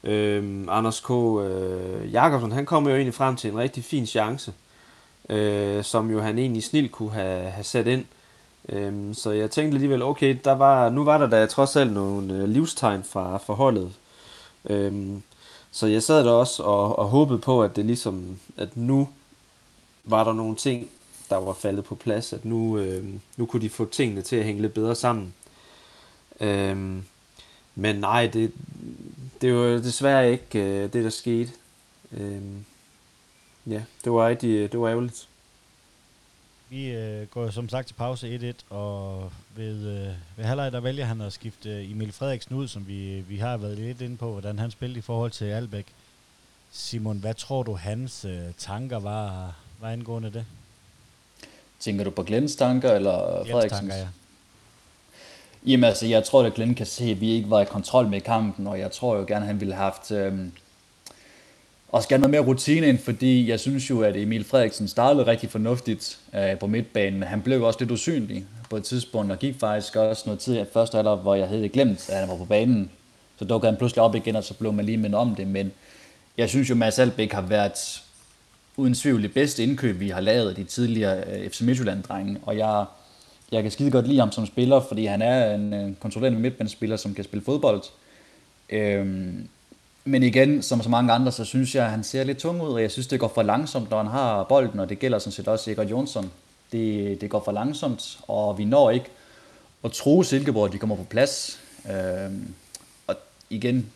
[0.05, 1.11] Øhm, Anders K.
[1.11, 4.53] Øh, Jakobsen, han kom jo egentlig frem til en rigtig fin chance,
[5.29, 8.05] øh, som jo han egentlig snilt kunne have, have sat ind.
[8.69, 12.35] Øhm, så jeg tænkte alligevel, okay, der var, nu var der da trods alt nogle
[12.35, 13.93] øh, livstegn fra forholdet.
[14.71, 15.23] Øhm,
[15.71, 19.09] så jeg sad der også og, og håbede på, at det ligesom, at nu
[20.05, 20.91] var der nogle ting,
[21.31, 23.05] der var faldet på plads, at nu, øh,
[23.37, 25.35] nu kunne de få tingene til at hænge lidt bedre sammen.
[26.41, 27.05] Øhm,
[27.75, 28.53] men nej, det,
[29.41, 31.51] det var desværre ikke øh, det, der skete.
[32.13, 32.65] Øhm,
[33.67, 35.29] ja, det var rigtig, det var ærgerligt.
[36.69, 41.05] Vi øh, går som sagt til pause 1-1, og ved, øh, ved halvleg der vælger
[41.05, 44.33] han at skifte øh, Emil Frederiksen ud, som vi, vi har været lidt inde på,
[44.33, 45.87] hvordan han spillede i forhold til Albæk.
[46.73, 50.45] Simon, hvad tror du hans øh, tanker var, var angående det?
[51.81, 53.81] Tænker du på Glens tanker, eller Frederiksens?
[53.81, 54.07] tanker, ja.
[55.67, 58.21] Jamen altså, jeg tror, at Glenn kan se, at vi ikke var i kontrol med
[58.21, 60.11] kampen, og jeg tror jo gerne, at han ville have haft...
[60.11, 60.39] Øh,
[61.89, 65.51] også gerne noget mere rutine ind, fordi jeg synes jo, at Emil Frederiksen startede rigtig
[65.51, 69.97] fornuftigt øh, på midtbanen, han blev også lidt usynlig på et tidspunkt, og gik faktisk
[69.97, 72.91] også noget tid i første alder, hvor jeg havde glemt, at han var på banen.
[73.39, 75.73] Så dukkede han pludselig op igen, og så blev man lige mindet om det, men
[76.39, 78.03] jeg synes jo, at Mads Albeck har været
[78.77, 82.85] uden tvivl det bedste indkøb, vi har lavet de tidligere øh, FC Midtjylland-drenge, og jeg,
[83.53, 86.97] jeg kan skide godt lide ham som spiller, fordi han er en øh, kontrollerende midtbanespiller,
[86.97, 87.83] som kan spille fodbold.
[88.71, 89.49] Øhm,
[90.07, 92.73] men igen, som så mange andre, så synes jeg, at han ser lidt tung ud,
[92.73, 95.33] og jeg synes, det går for langsomt, når han har bolden, og det gælder sådan
[95.33, 96.31] set også Egert Jonsson.
[96.73, 99.07] Det, det går for langsomt, og vi når ikke
[99.85, 101.61] at tro Silkeborg, at de kommer på plads.
[101.91, 102.55] Øhm,
[103.07, 103.17] og
[103.51, 103.91] igen,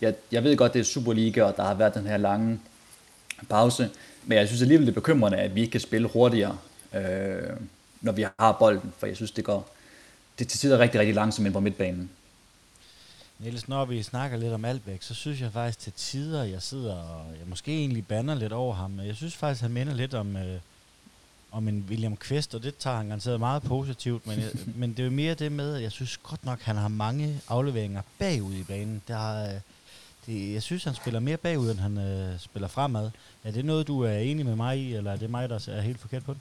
[0.00, 2.60] jeg, jeg ved godt, det er Superliga, og der har været den her lange
[3.48, 3.90] pause,
[4.26, 6.58] men jeg synes alligevel, det er bekymrende, at vi ikke kan spille hurtigere,
[6.94, 7.50] øh,
[8.00, 9.68] når vi har bolden, for jeg synes, det går
[10.38, 12.10] det til tider rigtig, rigtig langsomt ind på midtbanen.
[13.38, 16.94] Niels, når vi snakker lidt om Albæk, så synes jeg faktisk til tider, jeg sidder
[16.94, 20.14] og jeg måske egentlig banner lidt over ham, men jeg synes faktisk, han minder lidt
[20.14, 20.60] om, øh,
[21.52, 24.98] om en William Kvist, og det tager han garanteret meget positivt, men, jeg, men det
[24.98, 28.54] er jo mere det med, at jeg synes godt nok, han har mange afleveringer bagud
[28.54, 29.02] i banen.
[29.08, 29.60] Der er, øh,
[30.26, 33.10] det, jeg synes, han spiller mere bagud, end han øh, spiller fremad.
[33.44, 35.80] Er det noget, du er enig med mig i, eller er det mig, der er
[35.80, 36.40] helt forkert på det?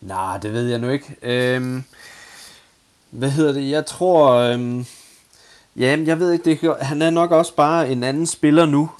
[0.00, 1.16] Nej, det ved jeg nu ikke.
[1.22, 1.84] Øhm,
[3.10, 3.70] hvad hedder det?
[3.70, 4.32] Jeg tror...
[4.32, 4.86] Øhm
[5.76, 8.90] Ja, jeg ved ikke, det, han er nok også bare en anden spiller nu,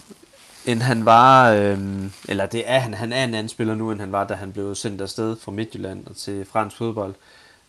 [0.67, 4.01] end han var, øhm, eller det er han, han er en anden spiller nu, end
[4.01, 7.15] han var, da han blev sendt afsted fra Midtjylland og til fransk fodbold.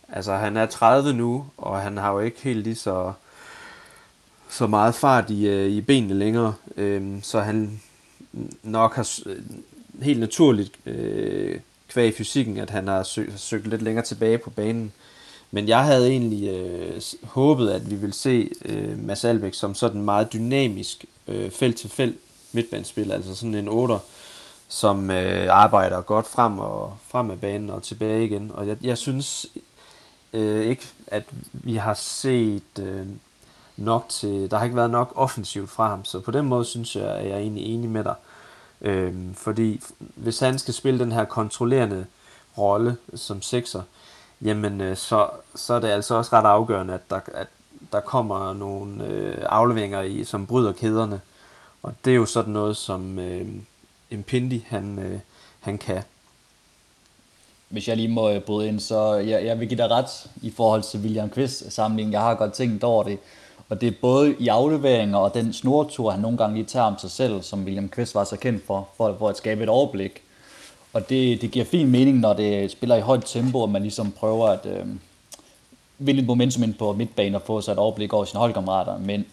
[0.08, 3.12] Altså, han er 30 nu, og han har jo ikke helt lige så,
[4.50, 7.80] så meget fart i, øh, i benene længere, øhm, så han
[8.62, 9.08] nok har
[10.02, 14.92] helt naturligt øh, kvæg fysikken, at han har sø- søgt lidt længere tilbage på banen.
[15.54, 20.02] Men jeg havde egentlig øh, håbet, at vi ville se øh, Mads Albeck som sådan
[20.02, 22.18] meget dynamisk øh, felt-til-felt
[22.52, 23.94] midtbanespiller, altså sådan en 8,
[24.68, 28.50] som øh, arbejder godt frem og frem af banen og tilbage igen.
[28.54, 29.46] Og jeg, jeg synes,
[30.32, 33.06] øh, ikke, at vi har set øh,
[33.76, 36.96] nok til, der har ikke været nok offensivt fra ham, så på den måde synes
[36.96, 38.14] jeg, at jeg er egentlig enig med dig.
[38.80, 42.06] Øh, fordi hvis han skal spille den her kontrollerende
[42.58, 43.82] rolle som sekser,
[44.44, 47.46] jamen øh, så, så er det altså også ret afgørende, at der, at
[47.92, 51.20] der kommer nogle øh, afleveringer i, som bryder kæderne.
[51.82, 53.46] Og det er jo sådan noget, som øh,
[54.10, 55.20] Impindi, han, øh,
[55.60, 56.02] han kan.
[57.68, 60.50] Hvis jeg lige må øh, bryde ind, så jeg, jeg vil give dig ret i
[60.50, 62.12] forhold til William Quist sammenligning.
[62.12, 63.18] Jeg har godt tænkt over det.
[63.68, 66.98] Og det er både i afleveringer og den snortur, han nogle gange lige tager om
[66.98, 70.23] sig selv, som William Quist var så kendt for, for, for at skabe et overblik.
[70.94, 74.12] Og det, det giver fin mening, når det spiller i højt tempo, og man ligesom
[74.12, 74.86] prøver at øh,
[75.98, 78.98] vinde et momentum ind på midtbanen og få sig et overblik over sine holdkammerater.
[78.98, 79.26] Men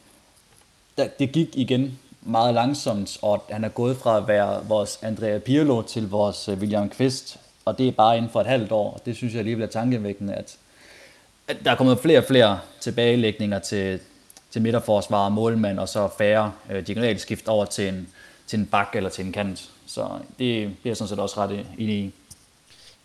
[1.19, 5.81] det gik igen meget langsomt, og han er gået fra at være vores Andrea Pirlo
[5.81, 8.93] til vores øh, William Kvist, og det er bare inden for et halvt år.
[8.93, 10.57] Og det synes jeg alligevel er tankevækkende, at,
[11.47, 13.99] at der er kommet flere og flere tilbagelægninger til,
[14.51, 18.07] til midterforsvar og målmand, og så færre øh, diagonale skift over til en,
[18.47, 19.69] til en bak eller til en kant.
[19.91, 22.11] Så det, det er jeg sådan set også ret enig i.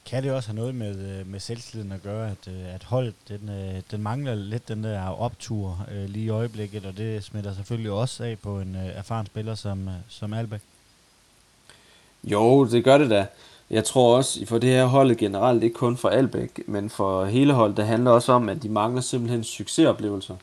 [0.07, 3.15] Kan det også have noget med, øh, med selvtilliden at gøre, at, øh, at holdet
[3.29, 7.91] den, øh, den mangler lidt den der optur lige i øjeblikket, og det smitter selvfølgelig
[7.91, 10.63] også af på en erfaren spiller som, som Albeck?
[12.25, 13.27] Jo, det gør det da.
[13.71, 17.53] Jeg tror også, for det her holdet generelt, ikke kun for Albeck, men for hele
[17.53, 20.37] holdet, det handler også om, at de mangler simpelthen succesoplevelser.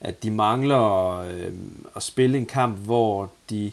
[0.00, 1.52] At de mangler øh,
[1.96, 3.72] at spille en kamp, hvor de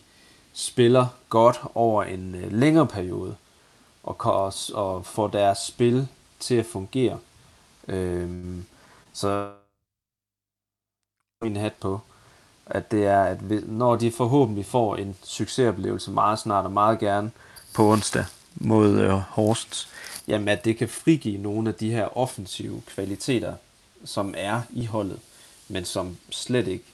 [0.54, 3.36] spiller godt over en øh, længere periode
[4.04, 6.08] og, og, og få deres spil
[6.40, 7.20] til at fungere.
[7.88, 8.66] Øhm,
[9.14, 9.50] så
[11.42, 12.00] min hat på,
[12.66, 17.32] at det er, at når de forhåbentlig får en succesoplevelse meget snart og meget gerne
[17.74, 19.90] på onsdag mod øh, Horsens,
[20.28, 23.54] jamen at det kan frigive nogle af de her offensive kvaliteter,
[24.06, 25.20] som er i holdet,
[25.68, 26.86] men som slet ikke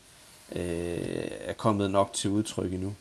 [0.52, 2.96] øh, er kommet nok til udtryk endnu.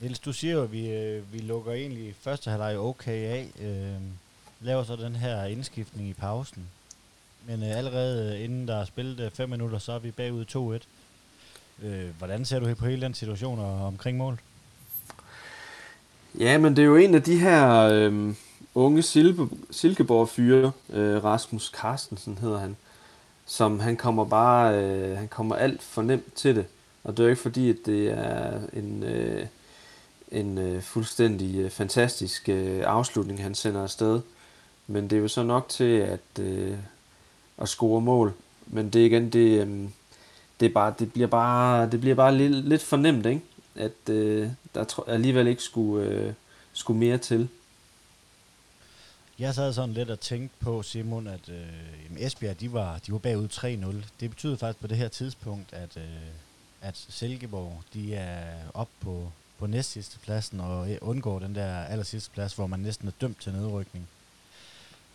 [0.00, 3.48] Niels, du siger jo, at vi, øh, vi lukker egentlig første halvleg okay af.
[3.60, 4.00] Øh,
[4.60, 6.62] laver så den her indskiftning i pausen.
[7.46, 10.80] Men øh, allerede øh, inden der er spillet 5 øh, minutter, så er vi bagud
[11.82, 11.86] 2-1.
[11.86, 14.40] Øh, hvordan ser du på hele den situation og omkring mål?
[16.38, 18.34] Ja, men det er jo en af de her øh,
[18.74, 19.02] unge
[19.70, 22.76] Silkeborg-fyre, øh, Rasmus Carstensen hedder han,
[23.46, 26.66] som han kommer bare, øh, han kommer alt for nemt til det.
[27.04, 29.46] Og det er jo ikke fordi, at det er en, øh,
[30.32, 34.20] en øh, fuldstændig øh, fantastisk øh, afslutning, han sender afsted.
[34.86, 36.76] Men det er jo så nok til at, øh,
[37.58, 38.34] at score mål.
[38.66, 39.88] Men det igen, det, øh,
[40.60, 43.42] det, er bare, det bliver bare, det bliver bare lidt, lidt fornemt, ikke?
[43.78, 46.32] at øh, der alligevel ikke skulle, øh,
[46.72, 47.48] skulle mere til.
[49.38, 53.18] Jeg sad sådan lidt og tænkte på, Simon, at øh, Esbjerg, de var, de var
[53.18, 54.08] bagud 3-0.
[54.20, 56.02] Det betyder faktisk på det her tidspunkt, at, øh,
[56.80, 62.04] at Silkeborg, de er op på, på næstsidste pladsen og øh, undgår den der aller
[62.04, 64.08] sidste plads, hvor man næsten er dømt til nedrykning.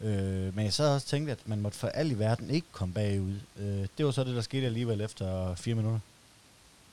[0.01, 2.93] Øh, men jeg sad også tænkte, at man måtte for alt i verden ikke komme
[2.93, 3.35] bagud.
[3.59, 5.99] Øh, det var så det, der skete alligevel efter fire minutter.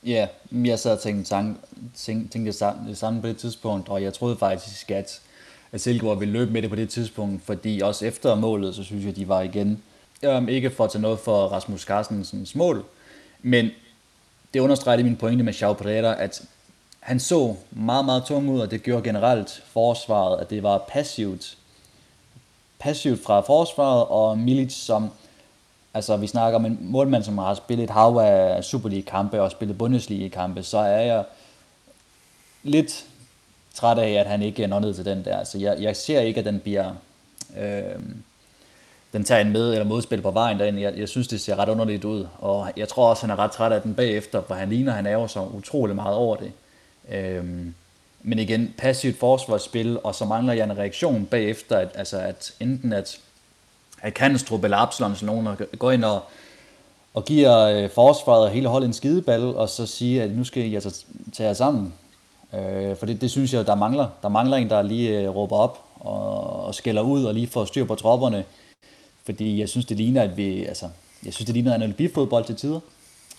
[0.05, 1.29] Ja, yeah, jeg sad og tænkte,
[1.95, 5.21] tænkte, tænkte det, samme, det samme på det tidspunkt, og jeg troede faktisk, at,
[5.71, 9.03] at Silkeborg ville løbe med det på det tidspunkt, fordi også efter målet, så synes
[9.03, 9.83] jeg, at de var igen,
[10.27, 12.85] um, ikke for at tage noget for Rasmus Carstensens mål,
[13.41, 13.69] men
[14.53, 16.43] det understreger min pointe med Chau Pereira, at
[17.01, 21.57] han så meget, meget tung ud, og det gjorde generelt forsvaret, at det var passivt,
[22.79, 25.09] passivt fra forsvaret, og Milic som,
[25.93, 29.77] altså vi snakker om en målmand, som har spillet et hav af Superliga-kampe og spillet
[29.77, 31.23] Bundesliga-kampe, så er jeg
[32.63, 33.05] lidt
[33.73, 35.43] træt af, at han ikke når ned til den der.
[35.43, 36.93] Så jeg, jeg ser ikke, at den bliver,
[37.57, 37.99] øh,
[39.13, 40.79] den tager en med eller modspil på vejen derind.
[40.79, 43.51] Jeg, jeg synes, det ser ret underligt ud, og jeg tror også, han er ret
[43.51, 46.51] træt af den bagefter, for han ligner, han er jo så utrolig meget over det.
[47.09, 47.73] Øhm,
[48.23, 52.93] men igen, passivt forsvarsspil, og så mangler jeg en reaktion bagefter, at, altså at enten
[52.93, 53.19] at,
[54.01, 55.47] at Kanstrup eller Absalon, så nogen
[55.79, 56.23] går ind og,
[57.13, 60.65] og giver øh, forsvaret og hele holdet en skideball, og så siger, at nu skal
[60.65, 61.93] I altså tage jer sammen.
[62.53, 64.07] Øh, for det, det synes jeg, der mangler.
[64.21, 67.65] Der mangler en, der lige øh, råber op og, og skælder ud og lige får
[67.65, 68.45] styr på tropperne.
[69.25, 70.89] Fordi jeg synes, det ligner, at vi, altså,
[71.25, 72.79] jeg synes, det ligner en fodbold til tider.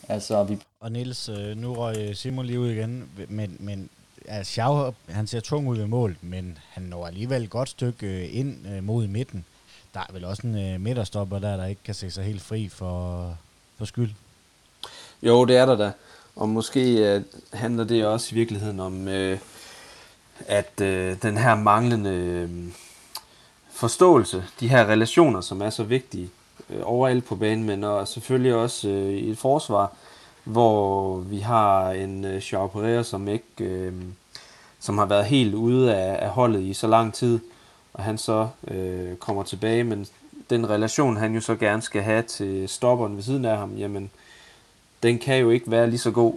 [0.08, 0.58] Altså, vi...
[0.80, 3.90] Og Niels, øh, nu røg Simon lige ud igen, men, men
[4.28, 8.06] altså, Schau, han ser tung ud ved mål, men han når alligevel et godt stykke
[8.06, 9.44] øh, ind øh, mod midten.
[9.94, 13.36] Der er vel også en midterstopper der, der ikke kan se sig helt fri for,
[13.78, 14.10] for skyld.
[15.22, 15.92] Jo, det er der da.
[16.36, 19.08] Og måske handler det også i virkeligheden om,
[20.46, 20.78] at
[21.22, 22.48] den her manglende
[23.70, 26.41] forståelse, de her relationer, som er så vigtige øh,
[26.72, 29.92] Øh, overalt på banen, men og selvfølgelig også øh, i et forsvar,
[30.44, 33.92] hvor vi har en øh, Joao Pereira, som ikke øh,
[34.80, 37.40] som har været helt ude af, af holdet i så lang tid,
[37.94, 40.06] og han så øh, kommer tilbage, men
[40.50, 44.10] den relation, han jo så gerne skal have til stopperen ved siden af ham, jamen,
[45.02, 46.34] den kan jo ikke være lige så god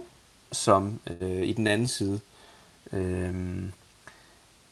[0.52, 2.20] som øh, i den anden side.
[2.92, 3.34] Øh,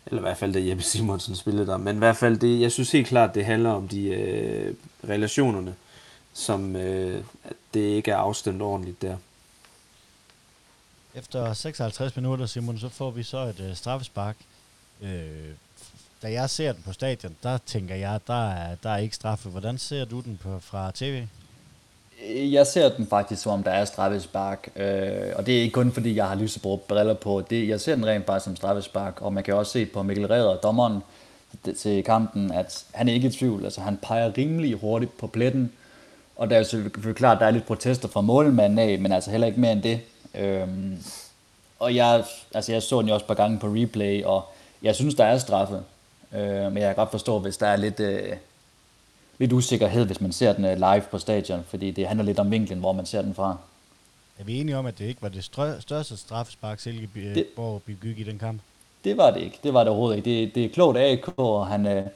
[0.06, 1.76] eller i hvert fald det Jeppe Simonsen spillede der.
[1.76, 4.74] Men i hvert fald, det, jeg synes helt klart, det handler om de øh,
[5.08, 5.74] relationerne,
[6.32, 7.24] som øh,
[7.74, 9.16] det ikke er afstemt ordentligt der.
[11.14, 14.36] Efter 56 minutter, Simon, så får vi så et øh, straffespark.
[15.02, 15.50] Øh,
[16.22, 19.48] da jeg ser den på stadion, der tænker jeg, der er, der er ikke straffe.
[19.48, 21.26] Hvordan ser du den på, fra tv?
[22.32, 25.92] Jeg ser den faktisk, som om der er straffespark, øh, og det er ikke kun
[25.92, 27.42] fordi, jeg har lysebrug briller på.
[27.50, 30.26] Det, jeg ser den rent faktisk som straffespark, og man kan også se på Mikkel
[30.26, 31.02] Redder, dommeren
[31.78, 33.64] til kampen, at han er ikke i tvivl.
[33.64, 35.72] Altså, han peger rimelig hurtigt på pletten,
[36.36, 39.12] og der er jo selvfølgelig klart, at der er lidt protester fra målmanden af, men
[39.12, 40.00] altså heller ikke mere end det.
[40.34, 40.68] Øh,
[41.78, 42.24] og jeg,
[42.54, 44.44] altså jeg så den jo også et par gange på replay, og
[44.82, 45.80] jeg synes, der er straffe.
[46.34, 48.32] Øh, men jeg kan godt forstå, hvis der er lidt, øh,
[49.38, 52.50] lidt usikkerhed, hvis man ser den øh, live på stadion, fordi det handler lidt om
[52.50, 53.56] vinklen, hvor man ser den fra.
[54.38, 55.44] Er vi enige om, at det ikke var det
[55.80, 58.60] største straffespark, Silkeborg begik i den kamp?
[59.04, 59.58] Det var det ikke.
[59.62, 60.30] Det var det overhovedet ikke.
[60.30, 62.06] Det, det er klogt af AK, og han øh,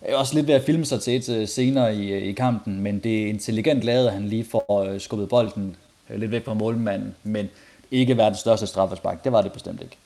[0.00, 2.80] er også lidt ved at filme sig til et øh, senere i, øh, i kampen,
[2.80, 5.76] men det er intelligent lavet, at han lige får øh, skubbet bolden
[6.10, 7.48] øh, lidt væk fra målmanden, men
[7.90, 9.24] ikke være det største straffespark.
[9.24, 9.96] Det var det bestemt ikke.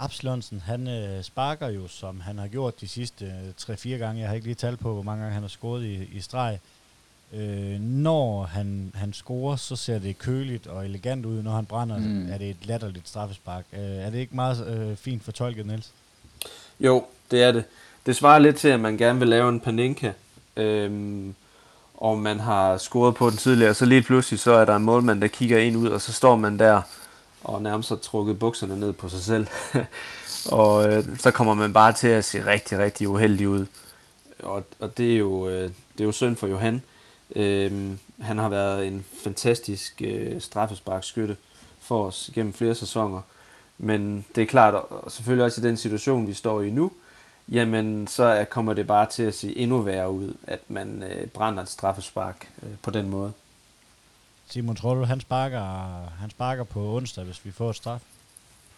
[0.00, 4.20] Absalonsen, han øh, sparker jo, som han har gjort de sidste øh, 3-4 gange.
[4.20, 6.58] Jeg har ikke lige talt på, hvor mange gange han har scoret i, i streg.
[7.32, 11.42] Øh, når han, han scorer, så ser det køligt og elegant ud.
[11.42, 12.32] Når han brænder, mm.
[12.32, 13.64] er det et latterligt straffespark.
[13.72, 15.90] Øh, er det ikke meget øh, fint fortolket, Niels?
[16.80, 17.64] Jo, det er det.
[18.06, 20.12] Det svarer lidt til, at man gerne vil lave en paninka.
[20.56, 21.34] Øhm,
[21.94, 25.20] og man har scoret på den tidligere, så lige pludselig så er der en målmand,
[25.20, 26.82] der kigger ind ud, og så står man der
[27.44, 29.46] og nærmest har trukket bukserne ned på sig selv.
[30.58, 33.66] og øh, så kommer man bare til at se rigtig, rigtig uheldig ud.
[34.42, 36.82] Og, og det, er jo, øh, det er jo synd for Johan.
[37.36, 41.36] Øh, han har været en fantastisk øh, straffesparkskytte
[41.80, 43.20] for os gennem flere sæsoner.
[43.78, 46.92] Men det er klart, og selvfølgelig også i den situation, vi står i nu,
[47.48, 51.62] jamen så kommer det bare til at se endnu værre ud, at man øh, brænder
[51.62, 53.32] et straffespark øh, på den måde.
[54.50, 55.60] Simon, tror du, han sparker,
[56.20, 58.00] han sparker på onsdag, hvis vi får et straf?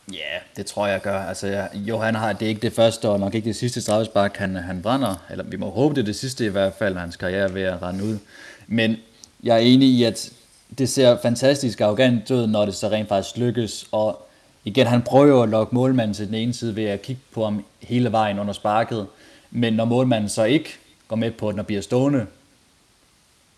[0.09, 1.19] Ja, yeah, det tror jeg gør.
[1.19, 4.37] Altså, jo, han har, det er ikke det første og nok ikke det sidste straffespark,
[4.37, 5.15] han, han brænder.
[5.31, 7.63] Eller vi må håbe, det er det sidste i hvert fald, hans karriere er ved
[7.63, 8.19] at rende ud.
[8.67, 8.97] Men
[9.43, 10.33] jeg er enig i, at
[10.79, 13.87] det ser fantastisk arrogant ud, når det så rent faktisk lykkes.
[13.93, 14.29] Og
[14.65, 17.65] igen, han prøver at lokke målmanden til den ene side ved at kigge på ham
[17.81, 19.07] hele vejen under sparket.
[19.51, 20.75] Men når målmanden så ikke
[21.09, 22.27] går med på den og bliver stående,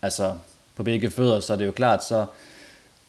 [0.01, 0.33] altså
[0.75, 2.25] på begge fødder, så er det jo klart, så,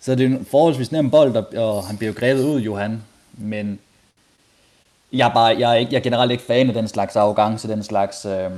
[0.01, 3.03] så er det en forholdsvis nem bold, og, og han bliver jo grebet ud, Johan.
[3.33, 3.79] Men
[5.13, 7.69] jeg er, bare, jeg er, ikke, jeg er generelt ikke fan af den slags arrogance,
[7.69, 8.51] den slags, øh,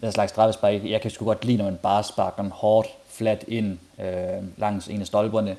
[0.00, 0.84] den slags straffespark.
[0.84, 4.88] Jeg kan sgu godt lide, når man bare sparker en hårdt, flat ind øh, langs
[4.88, 5.56] en af stolperne.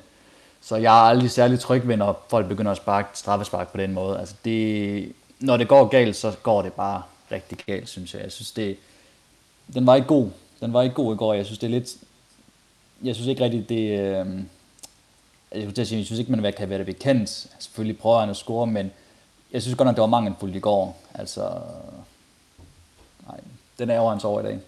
[0.60, 3.92] Så jeg er aldrig særlig tryg ved, når folk begynder at sparke straffespark på den
[3.92, 4.18] måde.
[4.18, 8.22] Altså det, når det går galt, så går det bare rigtig galt, synes jeg.
[8.22, 8.76] Jeg synes, det,
[9.74, 10.28] den var ikke god.
[10.60, 11.34] Den var ikke god i går.
[11.34, 11.88] Jeg synes, det er lidt,
[13.02, 13.98] jeg synes ikke rigtigt, det...
[13.98, 14.42] Øh,
[15.54, 17.28] jeg, synes, jeg synes ikke, man kan være det bekendt.
[17.58, 18.90] Selvfølgelig prøver han at score, men
[19.52, 20.98] jeg synes godt nok, det var mangelfuldt i går.
[21.14, 21.60] Altså,
[23.26, 23.40] nej,
[23.78, 24.60] den er over hans over i dag.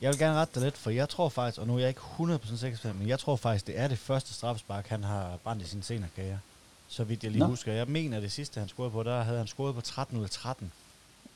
[0.00, 2.00] Jeg vil gerne rette dig lidt, for jeg tror faktisk, og nu er jeg ikke
[2.18, 5.66] 100% sikker men jeg tror faktisk, det er det første straffespark, han har brændt i
[5.66, 6.38] sin senere karriere.
[6.88, 7.46] Så vidt jeg lige Nå.
[7.46, 7.72] husker.
[7.72, 10.30] Jeg mener, det sidste, han scorede på, der havde han scoret på 13 ud af
[10.30, 10.72] 13.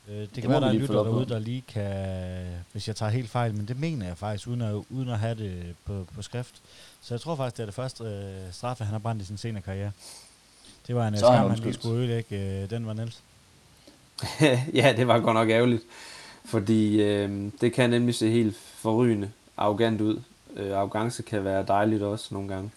[0.07, 3.09] Øh, det, det kan være, der er lytter derude, der lige kan, hvis jeg tager
[3.09, 6.21] helt fejl, men det mener jeg faktisk, uden at, uden at have det på, på
[6.21, 6.61] skrift.
[7.01, 9.37] Så jeg tror faktisk, det er det første øh, straffe, han har brændt i sin
[9.37, 9.91] senere karriere.
[10.87, 12.61] Det var en skam, han lige skulle ødelægge.
[12.63, 13.21] Øh, den var Niels.
[14.81, 15.83] ja, det var godt nok ærgerligt.
[16.45, 20.21] Fordi øh, det kan nemlig se helt forrygende arrogant ud.
[20.55, 22.71] Øh, arrogance kan være dejligt også nogle gange.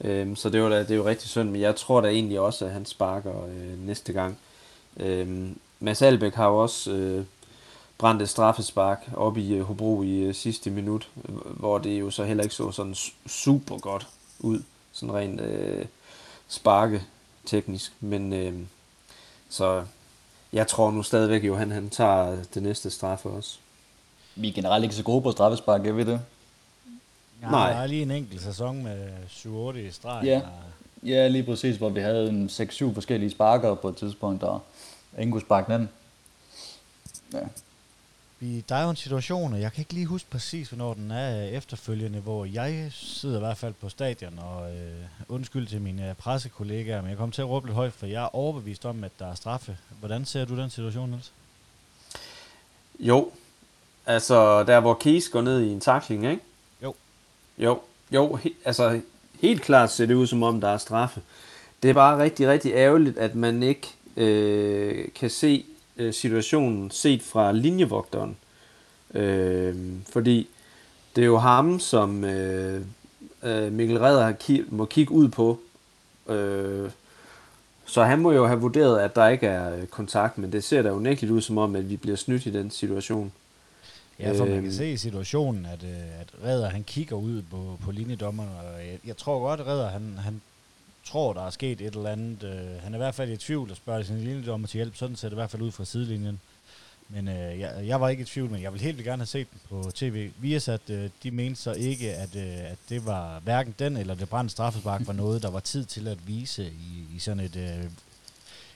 [0.00, 2.40] Øh, så det, var da, det er jo rigtig synd, men jeg tror da egentlig
[2.40, 4.38] også, at han sparker øh, næste gang.
[4.96, 5.48] Øh,
[5.84, 7.24] Mads Albæk har jo også øh,
[7.98, 11.08] brændt et straffespark op i øh, Hobro i øh, sidste minut,
[11.44, 12.94] hvor det jo så heller ikke så sådan
[13.26, 14.06] super godt
[14.38, 14.62] ud,
[14.92, 15.84] sådan rent øh,
[16.48, 17.02] sparke
[17.46, 18.54] teknisk, men øh,
[19.48, 19.84] så
[20.52, 23.58] jeg tror nu stadigvæk jo, han, han tager det næste straffe også.
[24.34, 26.20] Vi er generelt ikke så gode på straffespark, er vi det?
[27.42, 27.72] Ja, Nej.
[27.72, 30.24] Der er lige en enkelt sæson med 7-8 i streg.
[30.24, 30.40] Ja.
[31.02, 34.60] ja, lige præcis, hvor vi havde en 6-7 forskellige sparker på et tidspunkt, og
[35.18, 35.88] ingen kunne sparke den.
[37.32, 37.40] Ja.
[38.40, 41.10] vi, der er jo en situation, og jeg kan ikke lige huske præcis, hvornår den
[41.10, 46.14] er efterfølgende, hvor jeg sidder i hvert fald på stadion, og øh, undskyld til mine
[46.18, 49.12] pressekollegaer, men jeg kommer til at råbe lidt højt, for jeg er overbevist om, at
[49.18, 49.78] der er straffe.
[50.00, 51.32] Hvordan ser du den situation, Niels?
[52.98, 53.30] Jo,
[54.06, 56.42] altså der hvor Kies går ned i en takling, ikke?
[56.82, 56.94] Jo.
[57.58, 59.00] Jo, jo, he, altså
[59.40, 61.22] helt klart ser det ud som om, der er straffe.
[61.82, 65.64] Det er bare rigtig, rigtig ærgerligt, at man ikke øh, kan se
[65.96, 68.36] øh, situationen set fra linjevogteren.
[69.14, 69.76] Øh,
[70.12, 70.48] fordi
[71.16, 72.82] det er jo ham, som øh,
[73.42, 75.60] øh, Mikkel Redder må kigge ud på.
[76.28, 76.90] Øh,
[77.86, 80.82] så han må jo have vurderet, at der ikke er øh, kontakt, men det ser
[80.82, 83.32] da unægteligt ud som om, at vi bliver snydt i den situation.
[84.18, 84.72] Ja, for man kan øhm.
[84.72, 88.98] se i situationen, at, øh, at Redder han kigger ud på, på linjedommeren, og jeg,
[89.06, 90.40] jeg tror godt, at Redder han, han
[91.04, 92.42] tror, der er sket et eller andet.
[92.42, 94.96] Øh, han er i hvert fald i tvivl og spørger sin linjedommer til hjælp.
[94.96, 96.40] Sådan ser det i hvert fald ud fra sidelinjen.
[97.08, 99.50] Men øh, jeg, jeg var ikke i tvivl, men jeg vil helt gerne have set
[99.52, 100.30] den på tv.
[100.38, 103.96] Vi har sat, øh, de mente så ikke, at, øh, at det var hverken den
[103.96, 107.40] eller det brændte straffespark var noget, der var tid til at vise i, i sådan
[107.40, 107.90] et, øh,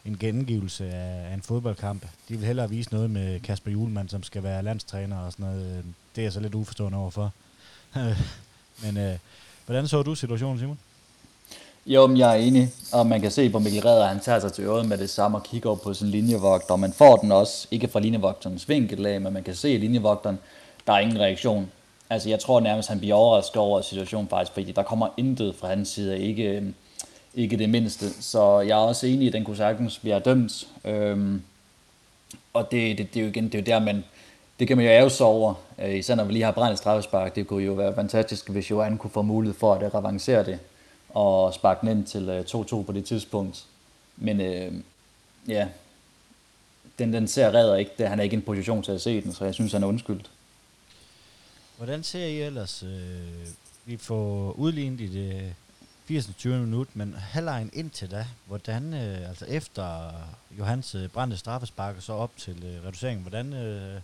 [0.05, 2.03] en gengivelse af, af en fodboldkamp.
[2.29, 5.79] De vil hellere vise noget med Kasper Julemand, som skal være landstræner og sådan noget.
[5.79, 5.85] Øh,
[6.17, 7.33] det er jeg så lidt uforstående overfor.
[8.83, 9.19] men øh,
[9.67, 10.79] hvordan så du situationen, Simon?
[11.91, 14.53] Jo, men jeg er enig, og man kan se på Mikkel Redder, han tager sig
[14.53, 17.33] til øret med det samme og kigger op på sin linjevogter, og man får den
[17.33, 20.39] også, ikke fra linjevogterens vinkel men man kan se linjevogteren,
[20.87, 21.71] der er ingen reaktion.
[22.11, 25.69] Altså jeg tror nærmest, han bliver overrasket over situationen faktisk, fordi der kommer intet fra
[25.69, 26.63] hans side, ikke, øh,
[27.35, 28.23] ikke det mindste.
[28.23, 30.69] Så jeg er også enig i, at den kunne sagtens blive dømt.
[30.85, 31.43] Øhm,
[32.53, 34.05] og det, det, det, er jo igen, det er jo der, man,
[34.61, 37.35] det kan man jo ære sig over, øh, især når vi lige har brændt straffespark.
[37.35, 40.59] Det kunne jo være fantastisk, hvis Johan kunne få mulighed for at revancere det
[41.09, 43.67] og sparke den ind til øh, 2-2 på det tidspunkt.
[44.17, 44.73] Men øh,
[45.49, 45.69] ja,
[46.99, 47.91] den, den ser redder ikke.
[47.99, 49.83] Det, han er ikke i en position til at se den, så jeg synes, han
[49.83, 50.31] er undskyldt.
[51.77, 53.49] Hvordan ser I ellers, øh,
[53.85, 55.55] vi får udlignet i det
[56.11, 60.13] 80-20 minut, men halvlejen indtil da, hvordan, øh, altså efter
[60.59, 64.01] Johans øh, brændte straffespark og så op til øh, reduceringen, hvordan øh,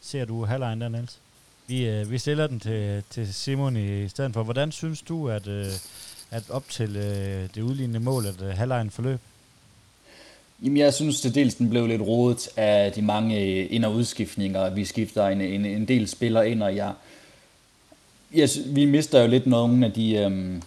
[0.00, 1.18] ser du halvlejen der, Niels?
[1.66, 4.42] Vi, øh, vi stiller den til, til Simon i stedet for.
[4.42, 5.66] Hvordan synes du, at, øh,
[6.30, 9.20] at op til øh, det udlignende mål, at øh, halvlejen forløb?
[10.62, 13.94] Jamen, jeg synes det dels, den blev lidt rodet af de mange øh, ind- og
[13.94, 14.70] udskiftninger.
[14.70, 16.92] Vi skifter en, en, en del spillere ind, og jeg,
[18.34, 20.62] jeg, vi mister jo lidt nogle af de øhm,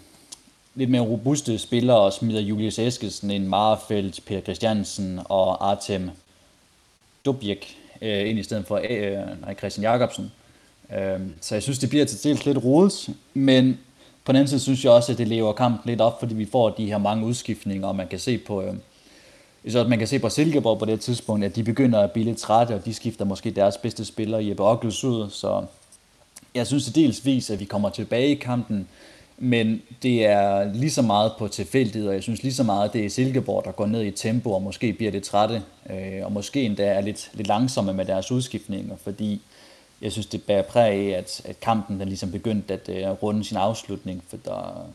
[0.75, 6.09] lidt mere robuste spillere, og smider Julius Eskesen en Marfeldt, Per Christiansen og Artem
[7.25, 10.31] Dubjek øh, ind i stedet for øh, nej, Christian Jakobsen.
[10.95, 13.79] Øh, så jeg synes, det bliver til dels lidt rodet, men
[14.25, 16.45] på den anden side synes jeg også, at det lever kampen lidt op, fordi vi
[16.45, 18.73] får de her mange udskiftninger, og man kan se på, øh,
[19.69, 22.37] så man kan se på Silkeborg på det tidspunkt, at de begynder at blive lidt
[22.37, 25.29] trætte, og de skifter måske deres bedste spiller, Jeppe Ockels, ud.
[25.29, 25.65] Så
[26.55, 28.87] jeg synes det dels vis, at vi kommer tilbage i kampen,
[29.37, 32.93] men det er lige så meget på tilfældighed, og jeg synes lige så meget, at
[32.93, 36.31] det er Silkeborg, der går ned i tempo, og måske bliver det trætte, øh, og
[36.31, 39.41] måske endda er lidt, lidt langsomme med deres udskiftninger, fordi
[40.03, 43.43] jeg synes, det bærer præg af, at, at kampen den ligesom begyndte at uh, runde
[43.43, 44.89] sin afslutning, for der,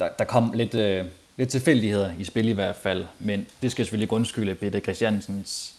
[0.00, 3.84] der, der kom lidt, uh, lidt tilfældigheder i spil i hvert fald, men det skal
[3.84, 5.74] selvfølgelig undskylde Peter Christiansens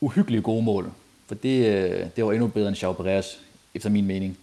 [0.00, 0.92] uhyggelige gode mål,
[1.26, 3.26] for det, uh, det var endnu bedre end Chau Perez,
[3.74, 4.38] efter min mening.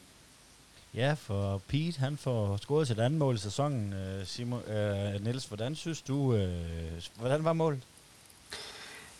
[0.93, 3.93] Ja, for Pete, han får scoret sit andet mål i sæsonen.
[4.25, 6.39] Simon, uh, Niels, hvordan synes du, uh,
[7.19, 7.79] hvordan var målet?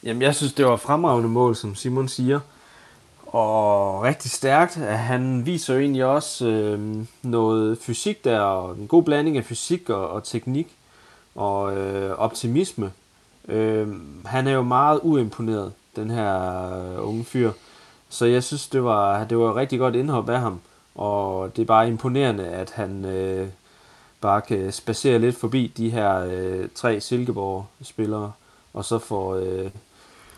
[0.04, 2.40] Jamen, jeg synes, det var fremragende mål, som Simon siger
[3.34, 4.76] og rigtig stærkt.
[4.76, 9.90] Han viser jo egentlig også øh, noget fysik der, og en god blanding af fysik
[9.90, 10.68] og, og teknik
[11.36, 12.92] og øh, optimisme.
[13.48, 13.88] Øh,
[14.26, 17.52] han er jo meget uimponeret, den her øh, unge fyr.
[18.10, 20.60] Så jeg synes, det var, det var rigtig godt indhop af ham.
[20.96, 23.48] Og det er bare imponerende, at han øh,
[24.22, 28.32] bare kan spacere lidt forbi de her øh, tre Silkeborg-spillere,
[28.74, 29.70] og så får øh,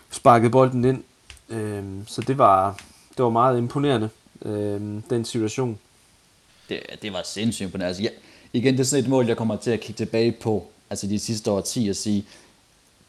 [0.09, 1.03] sparket bolden ind
[1.52, 2.82] Øh, så det var,
[3.18, 4.10] det var meget imponerende,
[4.45, 5.80] øh, den situation.
[6.70, 7.88] Det, det var sindssygt imponerende.
[7.88, 8.10] Altså, ja,
[8.54, 11.20] igen, det er sådan et mål, jeg kommer til at kigge tilbage på, altså de
[11.20, 12.26] sidste år 10 og sige,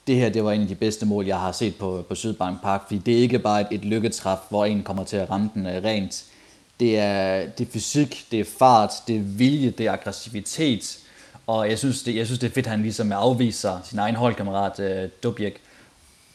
[0.07, 2.62] det her det var en af de bedste mål, jeg har set på, på Sydbank
[2.62, 5.51] Park, fordi det er ikke bare et, et lykketræf, hvor en kommer til at ramme
[5.55, 6.24] den uh, rent.
[6.80, 10.99] Det er, det er fysik, det er fart, det er vilje, det er aggressivitet,
[11.47, 14.14] og jeg synes, det, jeg synes, det er fedt, at han ligesom afviser sin egen
[14.14, 15.61] holdkammerat øh, uh, Dubjek,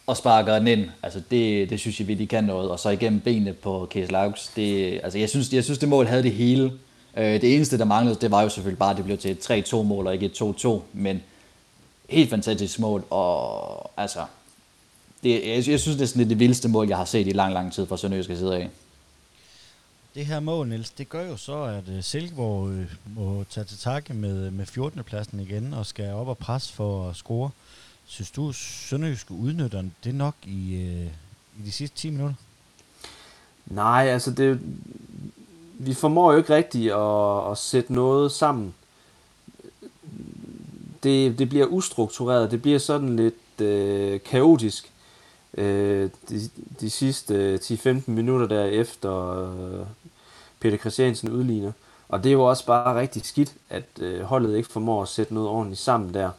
[0.08, 0.90] og sparker den ind.
[1.04, 2.70] Altså det, det synes jeg virkelig kan noget.
[2.70, 4.48] Og så igennem benene på Case Laux.
[4.56, 6.72] Det, altså jeg synes, jeg synes, det mål havde det hele.
[7.18, 9.74] Øh, det eneste, der manglede, det var jo selvfølgelig bare, at det blev til et
[9.74, 10.80] 3-2 mål og ikke et 2-2.
[10.94, 11.22] Men
[12.10, 13.06] helt fantastisk mål.
[13.10, 14.26] Og altså,
[15.24, 17.32] det, jeg, jeg synes, det er sådan lidt det vildeste mål, jeg har set i
[17.32, 18.70] lang, lang tid fra Sønderjyske side af.
[20.16, 22.86] Det her mål, Niels, det gør jo så, at uh, Silkeborg uh,
[23.16, 25.04] må tage til takke med, med 14.
[25.04, 27.50] pladsen igen og skal op og presse for at score.
[28.08, 31.08] Synes du, Sønderjyske udnytter det nok i, øh,
[31.60, 32.36] i de sidste 10 minutter?
[33.66, 34.60] Nej, altså det,
[35.74, 38.74] vi formår jo ikke rigtigt at, at sætte noget sammen.
[41.04, 44.92] Det, det bliver ustruktureret, det bliver sådan lidt øh, kaotisk
[45.58, 46.50] øh, de,
[46.80, 49.86] de sidste øh, 10-15 minutter derefter øh,
[50.60, 51.72] Peter Christiansen udligner.
[52.10, 55.34] Og det er jo også bare rigtig skidt, at øh, holdet ikke formår at sætte
[55.34, 56.32] noget ordentligt sammen der.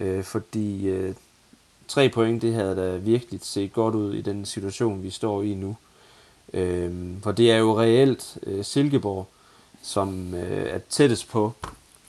[0.00, 1.14] Øh, fordi øh,
[1.88, 5.54] tre point, det havde da virkelig set godt ud i den situation, vi står i
[5.54, 5.76] nu.
[6.52, 9.28] Øh, for det er jo reelt øh, Silkeborg,
[9.82, 11.52] som øh, er tættest på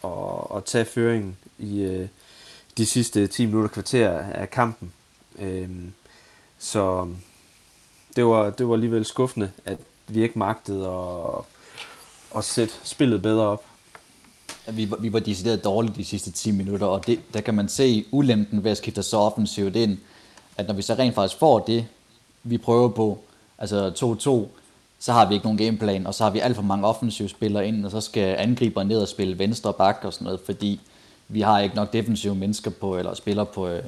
[0.04, 2.08] at, at tage føringen i øh,
[2.78, 4.94] de sidste 10 minutter kvarter af kampen.
[5.40, 5.70] Øh,
[6.60, 7.08] så
[8.16, 9.78] det var, det var alligevel skuffende, at
[10.08, 11.46] vi ikke magtede at,
[12.38, 13.66] at sætte spillet bedre op.
[14.72, 17.70] Vi var, vi var decideret dårlige de sidste 10 minutter, og det, der kan man
[17.70, 19.98] se ulempen ved at skifte så offensivt ind,
[20.58, 21.86] at når vi så rent faktisk får det,
[22.44, 23.20] vi prøver på,
[23.58, 24.60] altså 2-2,
[25.00, 27.68] så har vi ikke nogen gameplan, og så har vi alt for mange offensive spillere
[27.68, 30.80] ind, og så skal angriber ned og spille venstre bak og sådan noget, fordi
[31.28, 33.84] vi har ikke nok defensive mennesker på, eller spillere på, øh,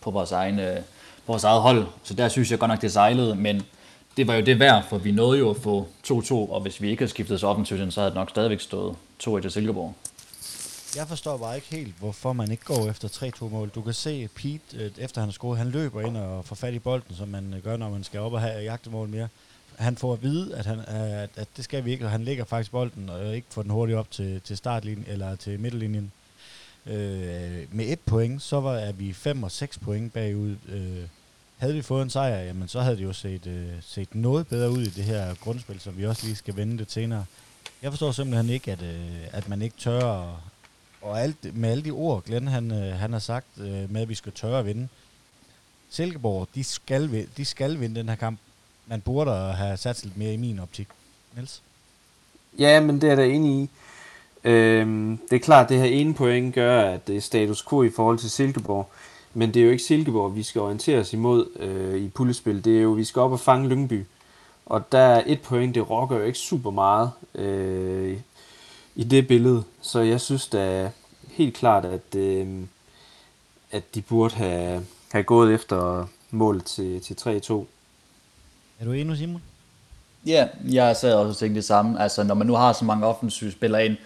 [0.00, 0.76] på vores, egen, øh,
[1.26, 1.86] på vores eget hold.
[2.02, 3.62] Så der synes jeg godt nok, det sejlede, men
[4.16, 6.90] det var jo det værd, for vi nåede jo at få 2-2, og hvis vi
[6.90, 9.94] ikke havde skiftet så offensivt, så havde det nok stadigvæk stået 2-1 til Silkeborg.
[10.96, 13.68] Jeg forstår bare ikke helt, hvorfor man ikke går efter 3-2-mål.
[13.68, 16.74] Du kan se Pete, øh, efter han har scoret, han løber ind og får fat
[16.74, 19.28] i bolden, som man øh, gør, når man skal op og have jagtemål mere.
[19.76, 22.44] Han får at vide, at, han, at, at det skal vi ikke, og han ligger
[22.44, 26.12] faktisk bolden og ikke får den hurtigt op til, til startlinjen eller til midterlinjen.
[26.86, 30.56] Øh, med et point, så var er vi 5 og 6 point bagud.
[30.68, 31.06] Øh,
[31.56, 34.70] havde vi fået en sejr, jamen så havde det jo set, øh, set noget bedre
[34.70, 37.24] ud i det her grundspil, som vi også lige skal vende det senere.
[37.82, 40.40] Jeg forstår simpelthen ikke, at, øh, at man ikke tør,
[41.02, 44.08] og, alt, med alle de ord, Glenn han, øh, han har sagt øh, med, at
[44.08, 44.88] vi skal tørre at vinde.
[45.90, 48.38] Silkeborg, de skal, de skal vinde den her kamp.
[48.86, 50.88] Man burde have sat lidt mere i min optik.
[51.34, 51.62] Niels?
[52.58, 53.70] Ja, men det er der enig i.
[54.44, 57.82] Øhm, det er klart, at det her ene point gør, at det er status quo
[57.82, 58.90] i forhold til Silkeborg.
[59.34, 62.64] Men det er jo ikke Silkeborg, vi skal orientere os imod øh, i pullespil.
[62.64, 64.04] Det er jo, vi skal op og fange Lyngby.
[64.66, 68.18] Og der er et point, det rokker jo ikke super meget øh,
[69.00, 69.62] i det billede.
[69.82, 70.90] Så jeg synes da
[71.28, 72.48] helt klart, at, øh,
[73.70, 77.26] at de burde have, have gået efter målet til, til 3-2.
[78.80, 79.42] Er du enig, Simon?
[80.26, 82.02] Ja, jeg sad også og tænkte det samme.
[82.02, 83.96] Altså, når man nu har så mange offensive spillere ind,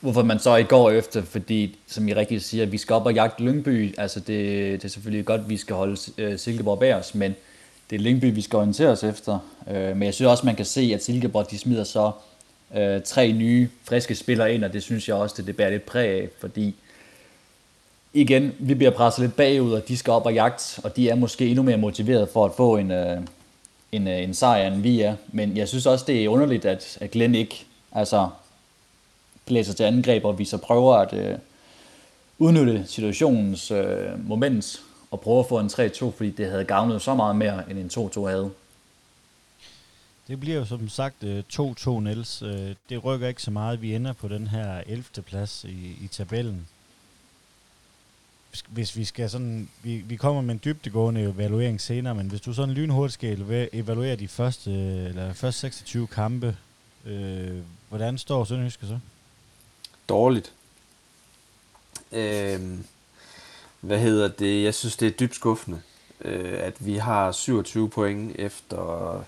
[0.00, 3.14] hvorfor man så ikke går efter, fordi, som I rigtig siger, vi skal op og
[3.14, 3.94] jagte Lyngby.
[3.98, 7.34] Altså, det, det er selvfølgelig godt, at vi skal holde uh, Silkeborg bag os, men
[7.90, 9.38] det er Lyngby, vi skal orientere os efter.
[9.66, 12.12] Uh, men jeg synes også, man kan se, at Silkeborg, de smider så
[12.76, 15.86] øh, tre nye, friske spillere ind, og det synes jeg også, det, det bærer lidt
[15.86, 16.74] præg af, fordi
[18.12, 21.14] igen, vi bliver presset lidt bagud, og de skal op og jagt, og de er
[21.14, 23.20] måske endnu mere motiveret for at få en, øh,
[23.92, 25.16] en, øh, en sejr, end vi er.
[25.32, 28.28] Men jeg synes også, det er underligt, at, at Glenn ikke altså,
[29.46, 31.38] blæser til angreb, og vi så prøver at øh,
[32.38, 37.14] udnytte situationens øh, moment og prøve at få en 3-2, fordi det havde gavnet så
[37.14, 38.50] meget mere, end en 2-2 havde.
[40.30, 42.42] Det bliver jo som sagt øh, 2-2 Niels.
[42.42, 43.82] Øh, det rykker ikke så meget.
[43.82, 45.04] Vi ender på den her 11.
[45.26, 46.68] plads i, i tabellen.
[48.68, 52.52] Hvis vi skal sådan, vi, vi kommer med en dybdegående evaluering senere, men hvis du
[52.52, 54.70] sådan lynhurtigt skal evaluere de første,
[55.04, 56.56] eller første 26 kampe,
[57.06, 57.58] øh,
[57.88, 58.98] hvordan står Sønderjyske så?
[60.08, 60.52] dårligt.
[62.12, 62.60] Øh,
[63.80, 64.64] hvad hedder det?
[64.64, 65.80] Jeg synes, det er dybt skuffende,
[66.20, 69.24] øh, at vi har 27 point efter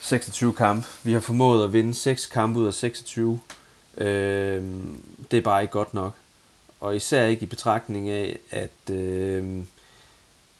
[0.00, 0.86] 26 kampe.
[1.02, 3.40] Vi har formået at vinde 6 kampe ud af 26.
[3.96, 4.62] Øh,
[5.30, 6.14] det er bare ikke godt nok.
[6.80, 9.62] Og især ikke i betragtning af, at, øh,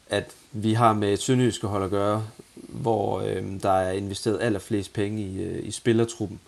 [0.09, 4.93] at vi har med et sønderjyske hold at gøre, hvor øh, der er investeret allerflest
[4.93, 6.39] penge i, øh, i spillertruppen.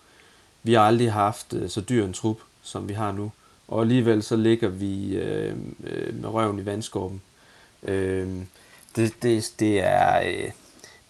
[0.62, 3.32] Vi har aldrig haft øh, så dyr en trup, som vi har nu.
[3.68, 7.22] Og alligevel så ligger vi øh, øh, med røven i vandskorben.
[7.82, 8.28] Øh,
[8.96, 10.50] det, det, det, er, øh,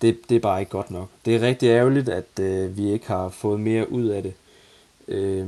[0.03, 1.09] det, det er bare ikke godt nok.
[1.25, 4.35] Det er rigtig ærgerligt, at øh, vi ikke har fået mere ud af det.
[5.09, 5.47] Øh,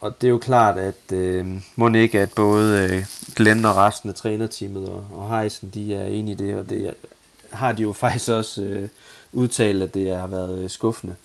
[0.00, 1.46] og det er jo klart, at øh,
[1.76, 6.06] må ikke, at både øh, Glenn og resten af trænerteamet og, og Heisen, de er
[6.06, 6.94] enige i det, og det
[7.50, 8.88] har de jo faktisk også øh,
[9.32, 11.16] udtalt, at det har været øh, skuffende.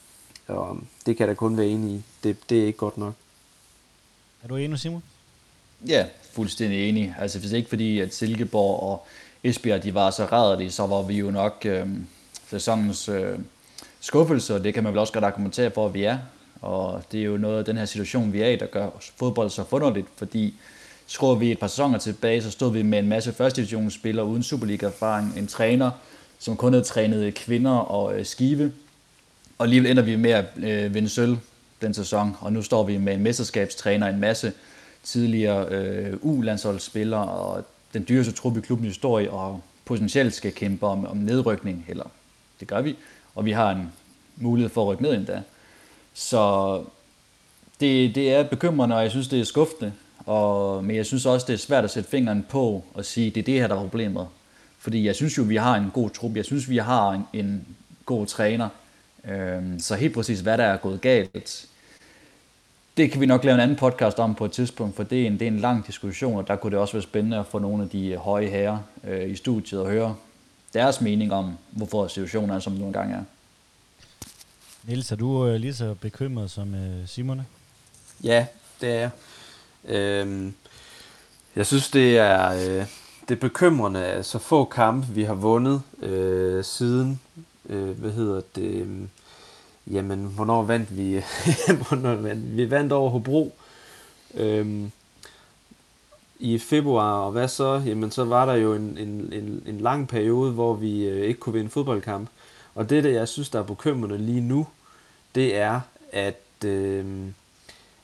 [0.48, 2.04] Og det kan der kun være enig i.
[2.24, 3.14] Det, det er ikke godt nok.
[4.44, 5.04] Er du enig, Simon?
[5.88, 7.16] Ja, fuldstændig enig.
[7.20, 9.08] Altså hvis ikke fordi, at Silkeborg og
[9.44, 11.88] Esbjerg de var så rædderlige, så var vi jo nok øh,
[12.50, 13.40] sæsonens øh,
[14.00, 16.18] skuffelse, og det kan man vel også godt argumentere for, at vi er.
[16.62, 19.50] Og det er jo noget af den her situation, vi er i, der gør fodbold
[19.50, 20.56] så funderligt, fordi
[21.08, 24.44] skruer vi et par sæsoner tilbage, så stod vi med en masse første divisionsspillere uden
[24.44, 25.92] Superliga-erfaring, en træner,
[26.40, 28.72] som kun havde trænet kvinder og øh, skive,
[29.58, 31.38] og alligevel ender vi med at øh, vinde sølv
[31.82, 34.54] den sæson, og nu står vi med en mesterskabstræner, en masse
[35.04, 41.08] tidligere øh, U-landsholdsspillere, og den dyreste trup i klubbens historie, og potentielt skal kæmpe om,
[41.08, 42.06] om nedrykning, eller
[42.60, 42.96] det gør vi,
[43.36, 43.92] og vi har en
[44.36, 45.42] mulighed for at rykke ned endda.
[46.14, 46.84] Så
[47.80, 49.94] det, det er bekymrende, og jeg synes, det er skuffende.
[50.26, 53.40] Og, men jeg synes også, det er svært at sætte fingeren på og sige, det
[53.40, 54.28] er det her, der er problemet.
[54.80, 56.36] Fordi jeg synes jo, vi har en god trup.
[56.36, 57.68] Jeg synes, vi har en, en
[58.06, 58.70] god træner.
[59.28, 61.68] Øhm, så helt præcis, hvad der er gået galt,
[62.98, 65.28] det kan vi nok lave en anden podcast om på et tidspunkt, for det er
[65.28, 67.60] en, det er en lang diskussion, og der kunne det også være spændende at få
[67.60, 70.16] nogle af de høje herrer øh, i studiet og høre
[70.78, 73.24] deres mening om, hvorfor situationen er, som den nogle gange er.
[74.84, 77.46] Niels, er du øh, lige så bekymret som øh, Simone?
[78.24, 78.46] Ja,
[78.82, 79.10] det er jeg.
[79.86, 80.54] Øhm,
[81.56, 82.86] jeg synes, det er, øh,
[83.30, 87.20] det er bekymrende, at så få kampe, vi har vundet øh, siden,
[87.70, 89.08] øh, hvad hedder det, øh,
[89.92, 91.24] jamen, hvornår vandt vi,
[91.88, 92.72] hvornår vandt vi?
[92.72, 93.56] vandt over Hobro
[94.34, 94.92] øhm,
[96.40, 97.82] i februar, og hvad så?
[97.86, 101.40] Jamen, så var der jo en, en, en, en lang periode, hvor vi øh, ikke
[101.40, 102.30] kunne vinde fodboldkamp.
[102.76, 104.68] Og det, der jeg synes, der er bekymrende lige nu,
[105.36, 105.82] det er,
[106.12, 107.06] at, øh,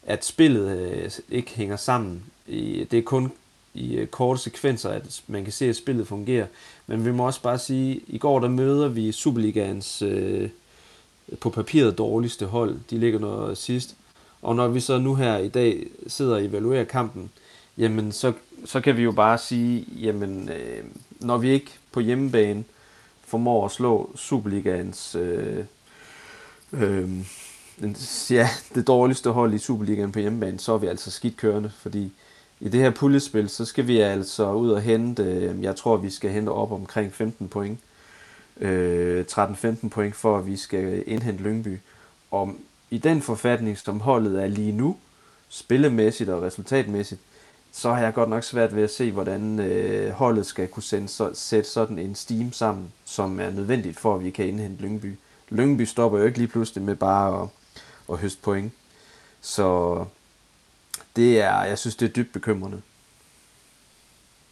[0.04, 2.24] at spillet øh, ikke hænger sammen.
[2.48, 3.32] I, det er kun
[3.74, 6.48] i øh, korte sekvenser, at man kan se, at spillet fungerer.
[6.88, 10.50] Men vi må også bare sige, at i går der møder vi Superligaens øh,
[11.40, 12.80] på papiret dårligste hold.
[12.90, 13.96] De ligger noget sidst.
[14.42, 17.32] Og når vi så nu her i dag sidder og evaluerer kampen,
[17.78, 18.34] jamen så,
[18.66, 20.84] så kan vi jo bare sige, jamen øh,
[21.20, 22.64] når vi ikke på hjemmebane
[23.26, 25.66] formår at slå Superligaens øh,
[26.74, 27.10] øh,
[28.30, 32.12] ja, det dårligste hold i Superligaen på hjemmebane, så er vi altså skidt kørende, fordi
[32.60, 36.10] i det her puljespil, så skal vi altså ud og hente, øh, jeg tror, vi
[36.10, 37.80] skal hente op omkring 15 point.
[38.58, 41.80] Øh, 13-15 point, for at vi skal indhente Lyngby.
[42.32, 42.56] Og
[42.90, 44.98] i den forfatning, som holdet er lige nu,
[45.50, 47.22] spillemæssigt og resultatmæssigt,
[47.76, 51.08] så har jeg godt nok svært ved at se, hvordan øh, holdet skal kunne sende,
[51.08, 55.18] så, sætte sådan en steam sammen, som er nødvendigt for, at vi kan indhente Lyngby.
[55.50, 57.50] Lyngby stopper jo ikke lige pludselig med bare at,
[58.12, 58.74] at høste point.
[59.42, 60.06] Så
[61.16, 62.82] det er, jeg synes, det er dybt bekymrende.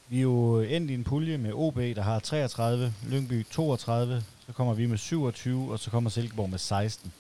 [0.10, 4.54] Vi er jo endt i en pulje med OB, der har 33, Lyngby 32, så
[4.54, 7.14] kommer vi med 27, og så kommer Silkeborg med 16.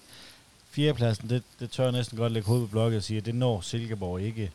[0.71, 3.35] Fjerdepladsen, det, det tør jeg næsten godt lægge hovedet på blokket og sige, at det
[3.35, 4.51] når Silkeborg ikke.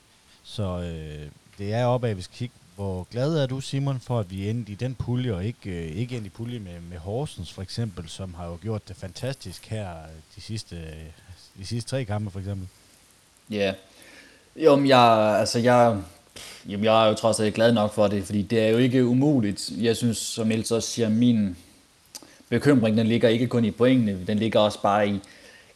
[0.49, 1.29] Så øh,
[1.59, 2.55] det er opad, vi skal kigge.
[2.77, 5.97] Hvor glad er du, Simon, for at vi endte i den pulje, og ikke, øh,
[5.97, 9.67] ikke endte i pulje med, med Horsens for eksempel, som har jo gjort det fantastisk
[9.67, 10.93] her øh, de sidste, øh,
[11.59, 12.69] de sidste tre kampe for eksempel?
[13.51, 13.75] Ja, yeah.
[14.65, 16.03] jo, men jeg, altså jeg,
[16.69, 19.07] jamen jeg er jo trods alt glad nok for det, fordi det er jo ikke
[19.07, 19.71] umuligt.
[19.71, 21.57] Jeg synes, som Else også siger, min
[22.49, 25.21] bekymring, den ligger ikke kun i pointene, den ligger også bare i,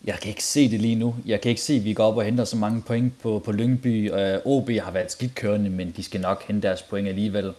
[0.05, 1.15] jeg kan ikke se det lige nu.
[1.27, 3.53] Jeg kan ikke se, at vi går op og henter så mange point på, på
[3.53, 4.13] Lyngby.
[4.13, 7.53] Øh, OB har været skidt kørende, men de skal nok hente deres point alligevel.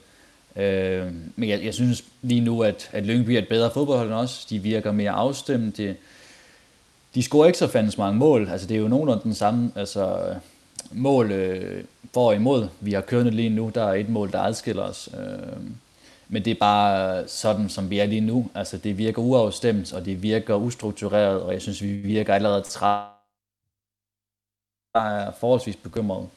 [0.55, 4.17] Øh, men jeg, jeg synes lige nu, at, at Lyngby er et bedre fodboldhold end
[4.17, 4.45] os.
[4.45, 5.77] De virker mere afstemt.
[5.77, 5.95] De,
[7.15, 8.49] de scorer ikke så fandens mange mål.
[8.49, 10.35] Altså, det er jo nogenlunde den samme altså,
[10.91, 11.83] mål øh,
[12.13, 12.67] for og imod.
[12.79, 13.71] Vi har kørende lige nu.
[13.75, 15.09] Der er et mål, der adskiller os.
[15.19, 15.57] Øh,
[16.31, 18.49] men det er bare sådan, som vi er lige nu.
[18.55, 23.07] Altså, det virker uafstemt, og det virker ustruktureret, og jeg synes, vi virker allerede træt.
[24.95, 26.29] Jeg er forholdsvis bekymret.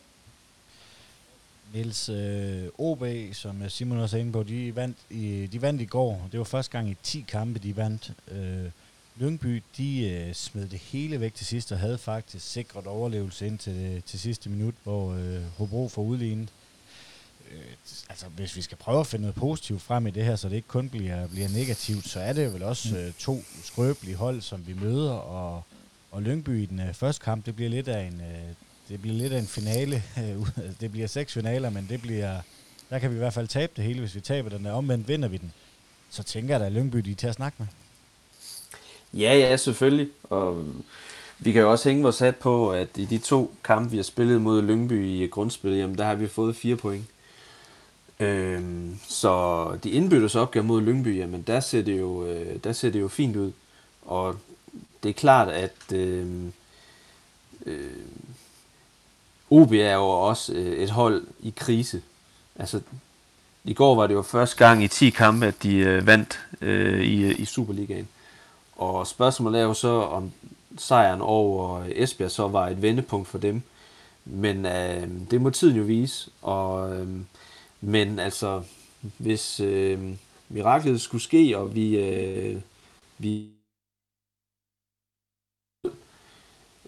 [1.74, 5.82] Niels øh, OB, som øh, Simon også er inde på, de vandt, i, de vandt
[5.82, 6.28] i går.
[6.32, 8.12] Det var første gang i 10 kampe, de vandt.
[8.28, 8.70] Øh,
[9.16, 13.58] Lyngby, de øh, smed det hele væk til sidst, og havde faktisk sikret overlevelse ind
[13.58, 16.63] til, til sidste minut, hvor øh, Hobro får udlignet øh,
[18.08, 20.56] altså hvis vi skal prøve at finde noget positivt frem i det her, så det
[20.56, 23.00] ikke kun bliver, bliver negativt, så er det vel også mm.
[23.00, 25.62] øh, to skrøbelige hold, som vi møder, og,
[26.10, 28.54] og Lyngby i den øh, første kamp, det bliver lidt af en, øh,
[28.88, 30.02] det bliver lidt af en finale.
[30.80, 32.40] det bliver seks finaler, men det bliver,
[32.90, 34.72] der kan vi i hvert fald tabe det hele, hvis vi taber den der.
[34.72, 35.52] Omvendt vinder vi den.
[36.10, 37.66] Så tænker jeg da, at Lyngby de er til at snakke med.
[39.20, 40.08] Ja, ja, selvfølgelig.
[40.22, 40.64] Og
[41.38, 44.04] vi kan jo også hænge vores hat på, at i de to kampe, vi har
[44.04, 47.04] spillet mod Lyngby i grundspillet, jamen der har vi fået fire point.
[48.20, 52.90] Øhm, så de indbyttes opgave mod Lyngby, jamen der ser det jo, øh, der ser
[52.90, 53.52] det jo fint ud.
[54.02, 54.36] Og
[55.02, 56.52] det er klart, at øhm, øh,
[57.66, 57.90] øh,
[59.50, 62.02] OB er jo også øh, et hold i krise.
[62.56, 62.80] Altså,
[63.64, 67.04] i går var det jo første gang i 10 kampe, at de øh, vandt øh,
[67.04, 68.08] i, øh, i Superligaen.
[68.76, 70.32] Og spørgsmålet er jo så, om
[70.78, 73.62] sejren over Esbjerg så var et vendepunkt for dem.
[74.24, 76.30] Men øh, det må tiden jo vise.
[76.42, 77.08] Og, øh,
[77.84, 78.62] men altså,
[79.18, 79.98] hvis øh,
[80.48, 82.60] miraklet skulle ske, og vi, øh,
[83.18, 83.48] vi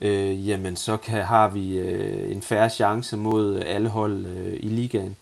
[0.01, 4.69] øh, jamen så kan, har vi øh, en færre chance mod alle hold øh, i
[4.69, 5.17] ligaen.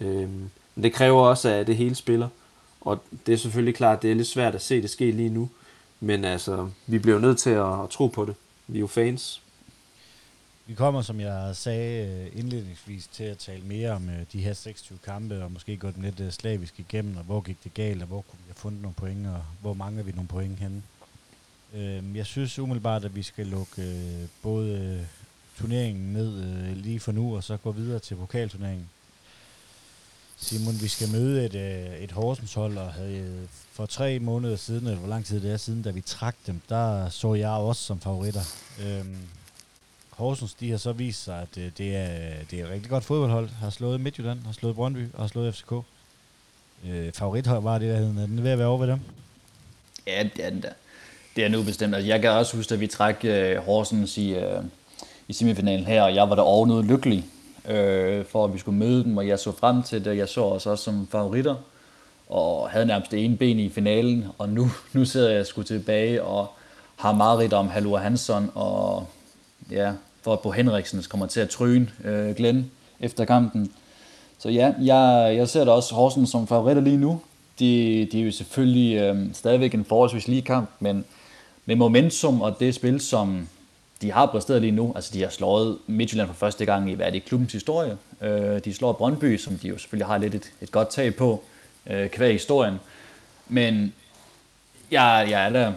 [0.00, 0.28] Øh,
[0.74, 2.28] men det kræver også, at det hele spiller.
[2.80, 5.30] Og det er selvfølgelig klart, at det er lidt svært at se det ske lige
[5.30, 5.50] nu.
[6.00, 8.34] Men altså, vi bliver nødt til at, at tro på det.
[8.66, 9.42] Vi er jo fans.
[10.68, 14.52] Vi kommer, som jeg sagde øh, indledningsvis, til at tale mere om øh, de her
[14.52, 18.02] 26 kampe, og måske gå dem lidt øh, slavisk igennem, og hvor gik det galt,
[18.02, 20.82] og hvor kunne vi have fundet nogle point, og hvor mangler vi nogle point henne.
[21.74, 25.06] Øhm, jeg synes umiddelbart, at vi skal lukke både
[25.58, 26.30] turneringen ned
[26.74, 28.88] lige for nu, og så gå videre til pokalturneringen.
[30.36, 31.54] Simon, vi skal møde et,
[32.04, 35.56] et Horsens hold, og havde for tre måneder siden, eller hvor lang tid det er
[35.56, 38.42] siden, da vi trak dem, der så jeg også som favoritter.
[38.82, 39.16] Øhm,
[40.18, 42.08] Horsens, de har så vist sig, at øh, det, er,
[42.50, 43.48] det er et rigtig godt fodboldhold.
[43.60, 45.72] Har slået Midtjylland, har slået Brøndby og har slået FCK.
[46.88, 48.06] Øh, favorithold var det, der hed.
[48.06, 49.00] Er den ved at være over ved dem?
[50.06, 50.72] Ja, det er den der.
[51.36, 51.94] Det er nu bestemt.
[51.94, 54.62] Altså, jeg kan også huske, at vi træk øh, Horsens i, øh,
[55.28, 57.26] i semifinalen her, og jeg var der ovenud lykkelig
[57.68, 60.16] øh, for, at vi skulle møde dem, og jeg så frem til det.
[60.16, 61.54] Jeg så os også som favoritter,
[62.28, 66.22] og havde nærmest det ene ben i finalen, og nu, nu sidder jeg sgu tilbage
[66.22, 66.52] og
[66.96, 69.06] har meget rigt om Halur Hansson og
[69.70, 69.92] ja,
[70.28, 72.70] for at Bo Henriksen kommer til at tryne øh, Glenn
[73.00, 73.72] efter kampen.
[74.38, 77.20] Så ja, jeg, jeg ser da også Horsens som favoritter lige nu.
[77.58, 81.04] De, de er jo selvfølgelig øh, stadigvæk en forholdsvis lige kamp, men
[81.66, 83.48] med momentum og det spil, som
[84.02, 87.06] de har præsteret lige nu, altså de har slået Midtjylland for første gang i, hvad
[87.06, 87.96] er det, klubbens historie.
[88.20, 91.42] Øh, de slår Brøndby, som de jo selvfølgelig har lidt et, et godt tag på,
[91.86, 92.74] øh, kvæg historien.
[93.48, 93.92] Men
[94.90, 95.72] jeg, jeg er da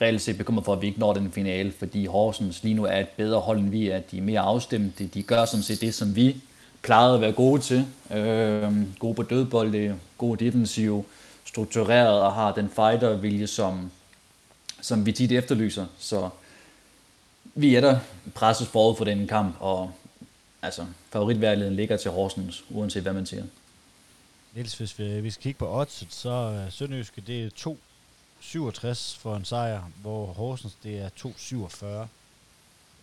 [0.00, 2.96] reelt set bekymret for, at vi ikke når den finale, fordi Horsens lige nu er
[2.96, 3.98] et bedre hold, end vi er.
[3.98, 5.06] De er mere afstemte.
[5.06, 6.36] De gør sådan set det, som vi
[6.82, 7.86] plejede at være gode til.
[8.10, 11.06] Øh, gode på dødbolde, gode defensiv,
[11.44, 13.90] struktureret og har den fighter-vilje, som,
[14.80, 15.86] som vi tit efterlyser.
[15.98, 16.28] Så
[17.54, 17.98] vi er der
[18.34, 19.90] presset forud for den kamp, og
[20.62, 23.44] altså, favoritværdigheden ligger til Horsens, uanset hvad man siger.
[24.54, 27.50] Niels, hvis vi, hvis vi skal kigge på odds, så er Sønderjyske, det er
[28.40, 31.86] 67 for en sejr, hvor Horsens det er 2,47.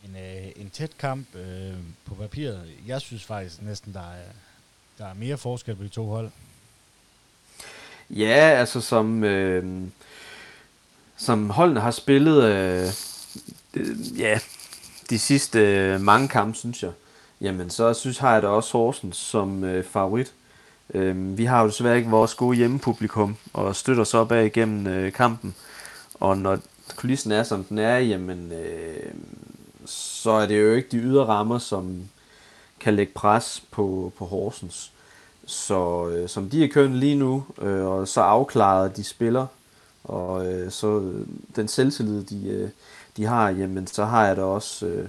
[0.06, 1.74] En, øh, en tæt kamp øh,
[2.06, 2.72] på papiret.
[2.88, 4.32] Jeg synes faktisk næsten, der er,
[4.98, 6.32] der er mere forskel på de to hold.
[8.10, 9.88] Ja, altså som, øh,
[11.18, 12.90] som holdene har spillet øh,
[13.74, 14.40] øh, ja,
[15.10, 16.92] de sidste øh, mange kampe, synes jeg,
[17.42, 20.28] jamen så synes har jeg da også Horsens som øh, favorit.
[20.28, 20.47] Øh,
[20.98, 24.88] Øh, vi har jo desværre ikke vores gode hjemmepublikum og støtter så op af igennem
[24.88, 25.56] øh, kampen.
[26.20, 26.60] Og når
[26.96, 29.14] kulissen er, som den er, jamen, øh,
[29.86, 32.02] så er det jo ikke de ydre rammer, som
[32.80, 34.92] kan lægge pres på, på Horsens.
[35.46, 39.48] Så øh, som de er kørt lige nu, øh, og så afklaret de spiller,
[40.04, 42.70] og øh, så øh, den selvtillid, de, øh,
[43.18, 45.08] de har, jamen så har jeg da også øh,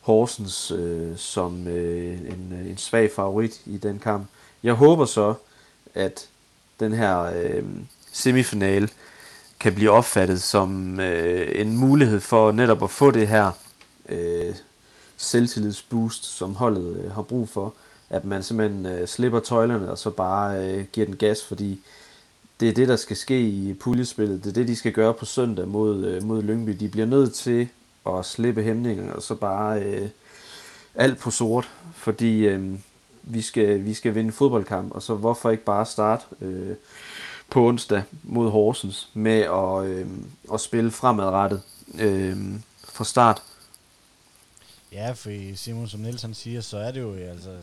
[0.00, 4.26] Horsens øh, som øh, en, øh, en svag favorit i den kamp.
[4.62, 5.34] Jeg håber så,
[5.94, 6.28] at
[6.80, 7.64] den her øh,
[8.12, 8.88] semifinale
[9.60, 13.50] kan blive opfattet som øh, en mulighed for netop at få det her
[14.08, 14.54] øh,
[15.16, 17.74] selvtillidsboost, som holdet øh, har brug for.
[18.10, 21.80] At man simpelthen øh, slipper tøjlerne og så bare øh, giver den gas, fordi
[22.60, 24.44] det er det, der skal ske i puljespillet.
[24.44, 26.70] Det er det, de skal gøre på søndag mod, øh, mod Lyngby.
[26.70, 27.68] De bliver nødt til
[28.06, 30.08] at slippe hæmningen og så bare øh,
[30.94, 32.78] alt på sort, fordi øh,
[33.32, 36.76] vi skal, vi skal vinde fodboldkamp, og så hvorfor ikke bare starte øh,
[37.50, 40.06] på onsdag mod Horsens med at, øh,
[40.54, 41.62] at spille fremadrettet
[41.98, 42.36] øh,
[42.84, 43.42] fra start.
[44.92, 47.56] Ja, for Simon, som Nielsen siger, så er det jo altså,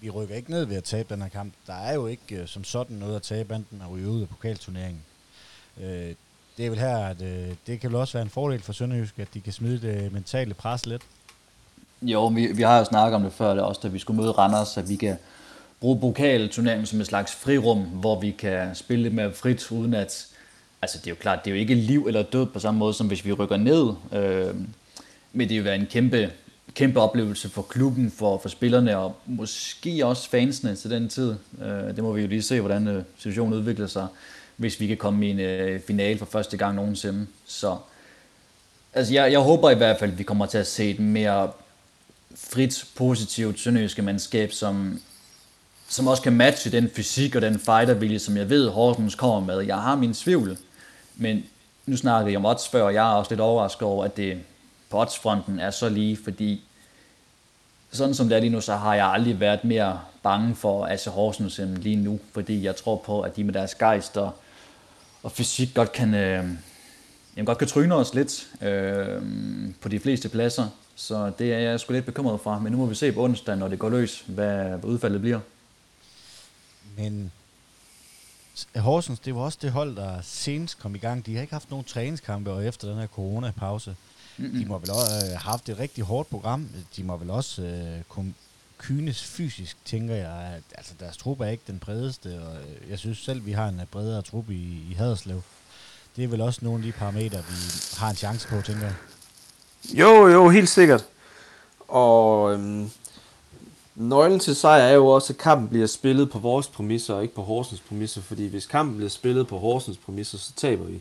[0.00, 1.52] vi rykker ikke ned ved at tabe den her kamp.
[1.66, 4.28] Der er jo ikke øh, som sådan noget at tabe enten at ryge ud af
[4.28, 5.02] pokalturneringen.
[5.80, 6.14] Øh,
[6.56, 9.18] det er vel her, at øh, det kan vel også være en fordel for Sønderjysk,
[9.18, 11.02] at de kan smide det mentale pres lidt.
[12.02, 14.32] Jo, vi, vi har jo snakket om det før, det også da vi skulle møde
[14.32, 15.16] Randers, at vi kan
[15.80, 20.26] bruge pokalturneringen som et slags frirum, hvor vi kan spille lidt mere frit, uden at...
[20.82, 22.94] Altså, det er jo klart, det er jo ikke liv eller død på samme måde,
[22.94, 23.92] som hvis vi rykker ned.
[24.12, 24.54] Øh,
[25.32, 26.30] men det vil være en kæmpe,
[26.74, 31.34] kæmpe oplevelse for klubben, for, for spillerne, og måske også fansene til den tid.
[31.62, 34.06] Øh, det må vi jo lige se, hvordan øh, situationen udvikler sig,
[34.56, 37.26] hvis vi kan komme i en øh, finale for første gang nogensinde.
[37.46, 37.76] Så
[38.94, 41.50] altså, jeg, jeg håber i hvert fald, at vi kommer til at se et mere
[42.34, 45.00] frit, positivt sønderjyske mandskab, som
[45.88, 49.66] som også kan matche den fysik og den fightervilje, som jeg ved, Horsens kommer med.
[49.66, 50.58] Jeg har min tvivl,
[51.16, 51.44] men
[51.86, 54.38] nu snakker jeg om odds før, og jeg er også lidt overrasket over, at det
[54.90, 56.62] på oddsfronten er så lige, fordi
[57.90, 61.04] sådan som det er lige nu, så har jeg aldrig været mere bange for AC
[61.04, 64.30] Horsens end lige nu, fordi jeg tror på, at de med deres gejst og,
[65.22, 66.44] og fysik godt kan, øh,
[67.36, 69.22] jamen godt kan tryne os lidt øh,
[69.80, 70.68] på de fleste pladser.
[71.00, 73.56] Så det er jeg sgu lidt bekymret fra, men nu må vi se på onsdag,
[73.56, 75.40] når det går løs, hvad udfaldet bliver.
[76.96, 77.32] Men
[78.76, 81.26] Horsens, det var også det hold, der senest kom i gang.
[81.26, 83.96] De har ikke haft nogen træningskampe og efter den her corona-pause.
[84.36, 84.58] Mm-hmm.
[84.58, 86.68] De må vel også have øh, haft et rigtig hårdt program.
[86.96, 88.34] De må vel også øh, kunne
[88.78, 90.52] kynes fysisk, tænker jeg.
[90.56, 93.68] At, altså, deres trup er ikke den bredeste, og øh, jeg synes selv, vi har
[93.68, 95.42] en bredere trup i, i Haderslev.
[96.16, 97.54] Det er vel også nogle af de parametre, vi
[97.96, 98.94] har en chance på, tænker jeg.
[99.84, 101.04] Jo, jo, helt sikkert.
[101.88, 102.90] Og øhm,
[103.94, 107.34] nøglen til sejr er jo også, at kampen bliver spillet på vores præmisser, og ikke
[107.34, 108.20] på Horsens præmisser.
[108.20, 111.00] Fordi hvis kampen bliver spillet på Horsens præmisser, så taber vi.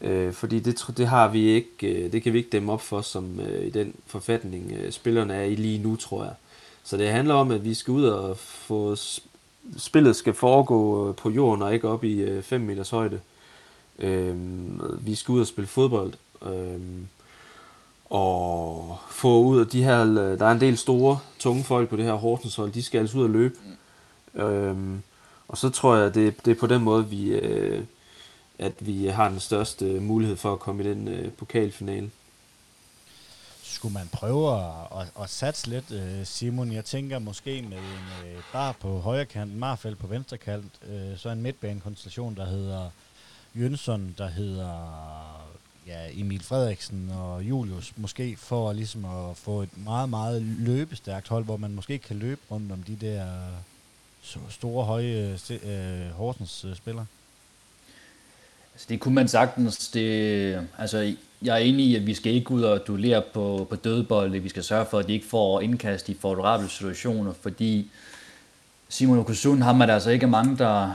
[0.00, 3.00] Øh, fordi det, det har vi ikke, øh, det kan vi ikke dæmme op for,
[3.00, 6.34] som øh, i den forfatning øh, spillerne er i lige nu, tror jeg.
[6.84, 8.96] Så det handler om, at vi skal ud og få
[9.76, 13.20] spillet skal foregå øh, på jorden og ikke op i øh, 5 meters højde.
[13.98, 14.36] Øh,
[15.06, 16.12] vi skal ud og spille fodbold.
[16.42, 16.80] Øh,
[18.10, 21.96] og få ud af de her, øh, der er en del store, tunge folk på
[21.96, 23.54] det her Horsens hold, de skal altså ud og løbe.
[24.34, 24.40] Mm.
[24.40, 25.02] Øhm,
[25.48, 27.84] og så tror jeg, det, det er på den måde, vi, øh,
[28.58, 32.10] at vi har den største mulighed for at komme i den øh, pokalfinale.
[33.62, 36.72] Skulle man prøve at, at, at satse lidt, øh, Simon?
[36.72, 41.18] Jeg tænker måske med en øh, bar på højre kant, Marfeldt på venstre kant, øh,
[41.18, 42.90] så en midtbanekonstellation, der hedder
[43.54, 44.70] Jønsson, der hedder
[45.86, 51.44] ja, Emil Frederiksen og Julius, måske for ligesom at få et meget, meget løbestærkt hold,
[51.44, 53.24] hvor man måske kan løbe rundt om de der
[54.50, 57.02] store, høje øh, Horsens-spillere?
[57.02, 59.88] Øh, altså, det kunne man sagtens.
[59.88, 63.76] Det, altså, jeg er enig i, at vi skal ikke ud og duellere på, på
[63.76, 64.38] dødbolde.
[64.38, 67.90] Vi skal sørge for, at de ikke får indkast i favorable situationer, fordi
[68.88, 70.92] Simon Okusun, ham man der altså ikke mange, der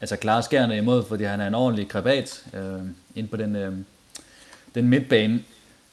[0.00, 2.80] altså klare skærne imod, fordi han er en ordentlig krabat øh,
[3.14, 3.72] ind på den, øh,
[4.74, 5.40] den midtbane.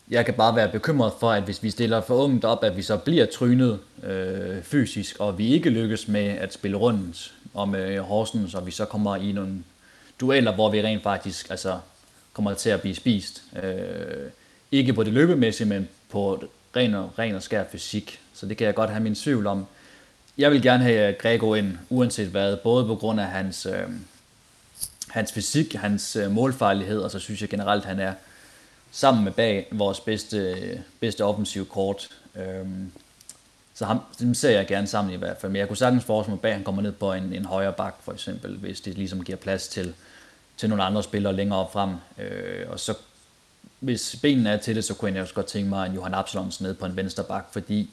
[0.10, 2.82] Jeg kan bare være bekymret for, at hvis vi stiller for ungt op, at vi
[2.82, 8.04] så bliver trynet øh, fysisk, og vi ikke lykkes med at spille rundt om øh,
[8.04, 9.64] Horsens, og vi så kommer i nogle
[10.20, 11.80] dueller, hvor vi rent faktisk altså,
[12.34, 13.44] kommer til at blive spist.
[13.64, 14.30] Øh,
[14.72, 16.44] ikke på det løbemæssige, men på
[16.76, 18.20] ren og, ren og skær fysik.
[18.34, 19.66] Så det kan jeg godt have min tvivl om.
[20.40, 23.84] Jeg vil gerne have Grego ind, uanset hvad, både på grund af hans, øh,
[25.08, 28.14] hans fysik, hans øh, målfarlighed, og så synes jeg generelt, han er
[28.92, 30.58] sammen med bag vores bedste,
[31.00, 32.10] bedste offensive kort.
[32.36, 32.68] Øh,
[33.74, 35.52] så ham, dem ser jeg gerne sammen i hvert fald.
[35.52, 37.74] Men jeg kunne sagtens forestille mig bag, at han kommer ned på en, en højere
[37.74, 39.94] bak, for eksempel, hvis det ligesom giver plads til,
[40.58, 41.96] til nogle andre spillere længere op frem.
[42.18, 42.94] Øh, og så
[43.80, 46.62] hvis benene er til det, så kunne jeg også godt tænke mig en Johan Absalons
[46.62, 47.90] ned på en venstre bak, fordi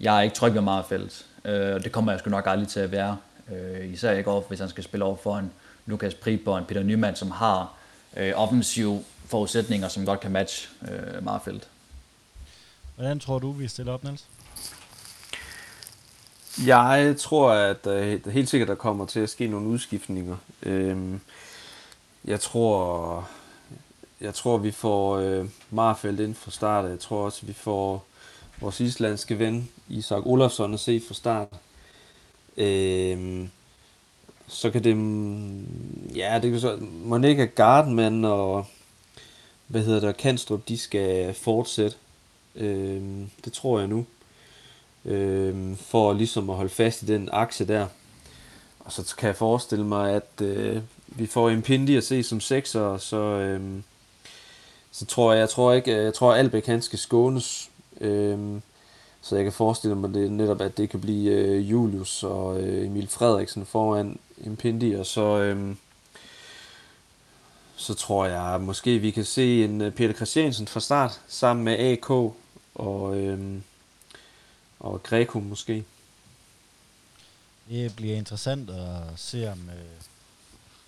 [0.00, 1.26] jeg er ikke tryg ved Marfeldt.
[1.46, 3.16] Øh, og det kommer jeg sgu nok aldrig til at være.
[3.52, 5.52] Øh, især ikke over, hvis han skal spille over for en
[5.86, 7.74] Lukas Prip og en Peter Nyman, som har
[8.16, 11.68] øh, offensive forudsætninger, som godt kan matche øh, Marfeldt.
[12.96, 14.24] Hvordan tror du, vi stiller op, Niels?
[16.66, 20.36] Jeg tror, at uh, helt sikkert, der kommer til at ske nogle udskiftninger.
[20.66, 21.18] Uh,
[22.24, 23.28] jeg tror,
[24.20, 26.90] jeg tror, vi får uh, Marfeldt ind fra start.
[26.90, 28.06] Jeg tror også, vi får
[28.60, 31.48] vores islandske ven, Isak Olafsson, at se fra start.
[32.56, 33.48] Uh,
[34.48, 38.66] så kan det, mm, ja, det kan så, Monika Gardenman og,
[39.66, 41.96] hvad hedder der, Kanstrup, de skal fortsætte.
[42.54, 42.62] Uh,
[43.44, 44.06] det tror jeg nu
[45.06, 47.86] øh, for ligesom at holde fast i den akse der.
[48.80, 52.98] Og så kan jeg forestille mig, at øh, vi får Impindi at se som sekser,
[52.98, 53.60] så, øh,
[54.92, 57.70] så tror jeg, jeg tror ikke, jeg tror at han skal skånes.
[58.00, 58.38] Øh,
[59.28, 62.86] så jeg kan forestille mig det netop, at det kan blive øh, Julius og øh,
[62.86, 65.76] Emil Frederiksen foran Impindi, og så, øh,
[67.76, 71.64] så tror jeg at måske, vi kan se en øh, Peter Christiansen fra start sammen
[71.64, 72.10] med AK
[72.74, 73.60] og øh,
[74.80, 75.84] og Greco måske.
[77.68, 79.84] Det bliver interessant at se om, øh,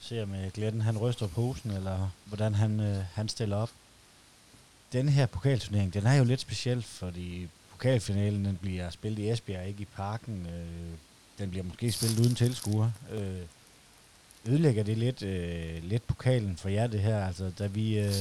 [0.01, 3.71] se om øh, Glenn han ryster posen, eller hvordan han, øh, han stiller op.
[4.93, 7.49] Den her pokalturnering, den er jo lidt speciel, fordi
[7.79, 10.47] pokalfinalen den bliver spillet i Esbjerg, ikke i parken.
[10.47, 10.99] Øh,
[11.39, 12.91] den bliver måske spillet uden tilskuer.
[13.13, 13.41] Øh,
[14.47, 17.27] ødelægger det lidt, øh, lidt pokalen for jer, det her?
[17.27, 17.99] Altså, da vi...
[17.99, 18.13] Øh,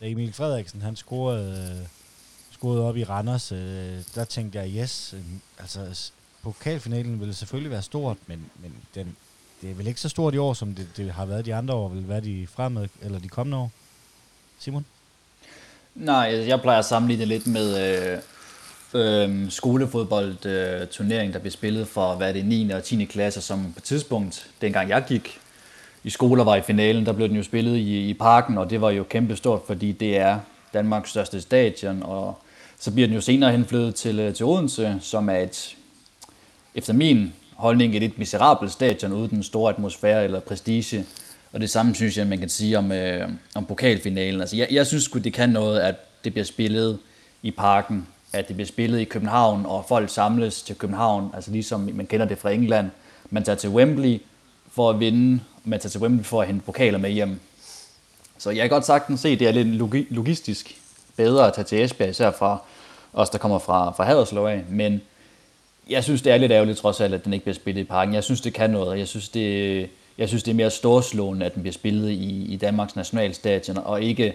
[0.00, 1.78] da Emil Frederiksen, han scorede...
[1.80, 1.86] Øh,
[2.52, 5.20] scorede op i Randers, øh, der tænkte jeg, yes, øh,
[5.58, 6.10] altså
[6.42, 9.16] pokalfinalen ville selvfølgelig være stort, men, men den,
[9.62, 11.74] det er vel ikke så stort i år, som det, det har været de andre
[11.74, 13.70] år, vil være de fremad, eller de kommende år.
[14.58, 14.84] Simon?
[15.94, 18.18] Nej, jeg plejer at sammenligne det lidt med øh,
[18.94, 22.70] øh, skolefodboldturnering, øh, der blev spillet for, hvad er det, 9.
[22.70, 23.04] og 10.
[23.04, 25.38] klasse, som på tidspunkt, dengang jeg gik
[26.04, 28.80] i skoler, var i finalen, der blev den jo spillet i, i parken, og det
[28.80, 30.38] var jo kæmpestort, fordi det er
[30.74, 32.38] Danmarks største stadion, og
[32.78, 35.76] så bliver den jo senere henflyttet til, øh, til Odense, som er et,
[36.74, 41.04] efter min holdning, et lidt miserabelt stadion, uden den store atmosfære eller prestige.
[41.52, 44.40] Og det samme synes jeg, man kan sige om, øh, om pokalfinalen.
[44.40, 46.98] Altså, jeg, jeg synes det kan noget, at det bliver spillet
[47.42, 51.90] i parken, at det bliver spillet i København, og folk samles til København, altså ligesom
[51.94, 52.90] man kender det fra England.
[53.30, 54.22] Man tager til Wembley
[54.72, 57.40] for at vinde, man tager til Wembley for at hente pokaler med hjem.
[58.38, 60.76] Så jeg kan godt sagtens se, at det er lidt logistisk
[61.16, 62.58] bedre at tage til Esbjerg, især fra
[63.12, 64.64] os, der kommer fra, fra Haderslev af.
[64.68, 65.00] Men
[65.88, 68.14] jeg synes, det er lidt ærgerligt trods alt, at den ikke bliver spillet i parken.
[68.14, 68.98] Jeg synes, det kan noget.
[68.98, 72.56] Jeg synes, det, jeg synes, det er mere storslående, at den bliver spillet i, i
[72.56, 74.34] Danmarks nationalstadion, og ikke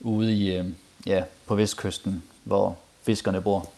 [0.00, 0.64] ude i, øh,
[1.06, 2.76] ja, på vestkysten, hvor
[3.08, 3.70] fiskerne bor.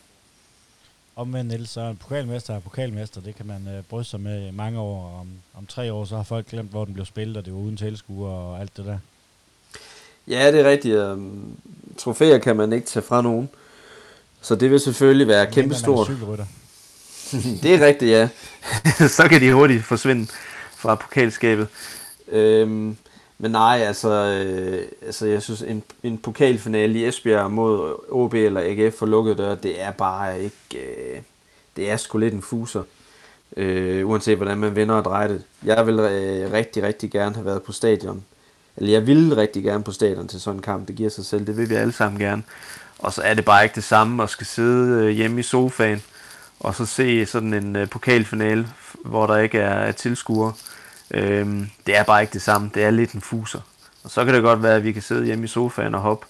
[1.16, 3.20] Omvendt Niels, så er en pokalmester er pokalmester.
[3.20, 5.20] Det kan man øh, bryste sig med mange år.
[5.20, 5.28] Om,
[5.59, 7.76] om tre år, så har folk glemt, hvor den blev spillet, og det var uden
[7.76, 8.99] tilskuer og alt det der.
[10.28, 10.97] Ja, det er rigtigt.
[10.97, 11.57] Um,
[11.99, 13.49] trofæer kan man ikke tage fra nogen.
[14.41, 16.07] Så det vil selvfølgelig være Men kæmpe stort.
[16.07, 16.47] cykelrytter.
[17.62, 18.28] det er rigtigt, ja.
[19.18, 20.26] så kan de hurtigt forsvinde
[20.76, 21.68] fra pokalskabet.
[22.28, 22.97] Øhm,
[23.43, 28.61] men nej, altså, øh, altså jeg synes, en, en pokalfinale i Esbjerg mod OB eller
[28.61, 30.55] AGF for lukket dør, det er bare ikke...
[30.74, 31.20] Øh,
[31.76, 32.82] det er sgu lidt en fuser.
[33.57, 35.43] Øh, uanset hvordan man vinder og drejer det.
[35.64, 38.24] Jeg vil øh, rigtig, rigtig gerne have været på stadion.
[38.76, 40.88] Eller jeg ville rigtig gerne på stadion til sådan en kamp.
[40.88, 41.47] Det giver sig selv.
[41.47, 42.43] Det vil vi alle sammen gerne.
[42.99, 46.03] Og så er det bare ikke det samme at skal sidde øh, hjemme i sofaen
[46.61, 48.68] og så se sådan en øh, pokalfinale,
[49.05, 50.53] hvor der ikke er, er tilskuere.
[51.11, 52.70] Øhm, det er bare ikke det samme.
[52.74, 53.61] Det er lidt en fuser.
[54.04, 56.26] Og så kan det godt være, at vi kan sidde hjemme i sofaen og hoppe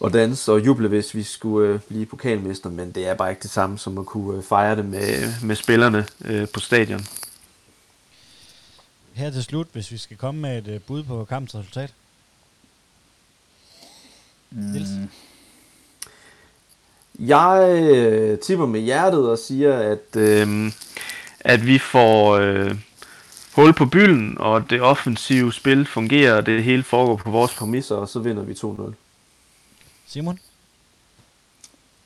[0.00, 3.42] og danse og juble, hvis vi skulle øh, blive pokalmester, men det er bare ikke
[3.42, 7.06] det samme som at kunne øh, fejre det med, med spillerne øh, på stadion.
[9.12, 11.92] Her til slut, hvis vi skal komme med et øh, bud på kampens resultat.
[14.50, 14.88] Niels?
[14.90, 15.08] Mm.
[17.18, 20.72] Jeg øh, tipper med hjertet og siger, at, øh,
[21.40, 22.76] at vi får øh,
[23.54, 27.94] hul på bylden, og det offensive spil fungerer, og det hele foregår på vores præmisser,
[27.94, 28.94] og så vinder vi 2-0.
[30.06, 30.38] Simon?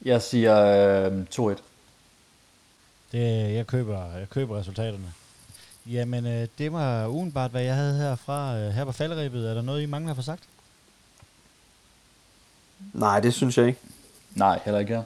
[0.02, 0.64] Jeg siger
[1.06, 1.60] øh, 2-1.
[3.12, 5.12] Det, jeg, køber, jeg køber resultaterne.
[5.86, 8.56] Jamen, øh, det var udenbart, hvad jeg havde herfra.
[8.56, 10.42] Øh, her på falderibet, er der noget, I mangler for sagt?
[12.92, 13.80] Nej, det synes jeg ikke.
[14.34, 15.02] Nej, heller ikke her.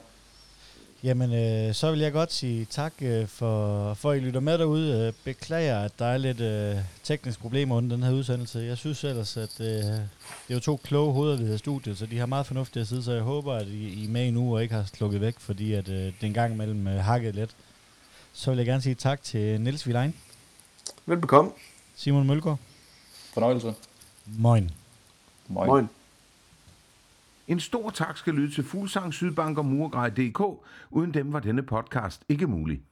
[1.05, 4.59] Jamen, øh, så vil jeg godt sige tak øh, for, for, at I lytter med
[4.59, 5.07] derude.
[5.07, 8.59] Øh, beklager, at der er lidt øh, tekniske problemer under den her udsendelse.
[8.59, 10.09] Jeg synes ellers, at øh, det
[10.48, 13.03] er jo to kloge hoveder, vi har studiet, så de har meget fornuftigt at sidde,
[13.03, 15.72] så jeg håber, at I, I er med nu og ikke har slukket væk, fordi
[15.72, 17.50] at, øh, det en gang imellem øh, hakket lidt.
[18.32, 20.14] Så vil jeg gerne sige tak til Niels Vilein,
[21.07, 21.50] Velbekomme.
[21.96, 22.59] Simon Mølgaard,
[23.32, 23.74] Fornøjelse.
[24.26, 24.70] Moin.
[25.48, 25.66] Moin.
[25.66, 25.88] Moin.
[27.49, 30.40] En stor tak skal lyde til Fuglsang, Sydbank og Murgrej.dk.
[30.90, 32.82] Uden dem var denne podcast ikke mulig.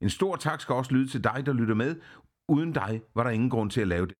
[0.00, 2.00] En stor tak skal også lyde til dig, der lytter med.
[2.48, 4.14] Uden dig var der ingen grund til at lave det.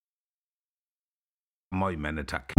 [1.72, 2.52] Møj, mande, tak.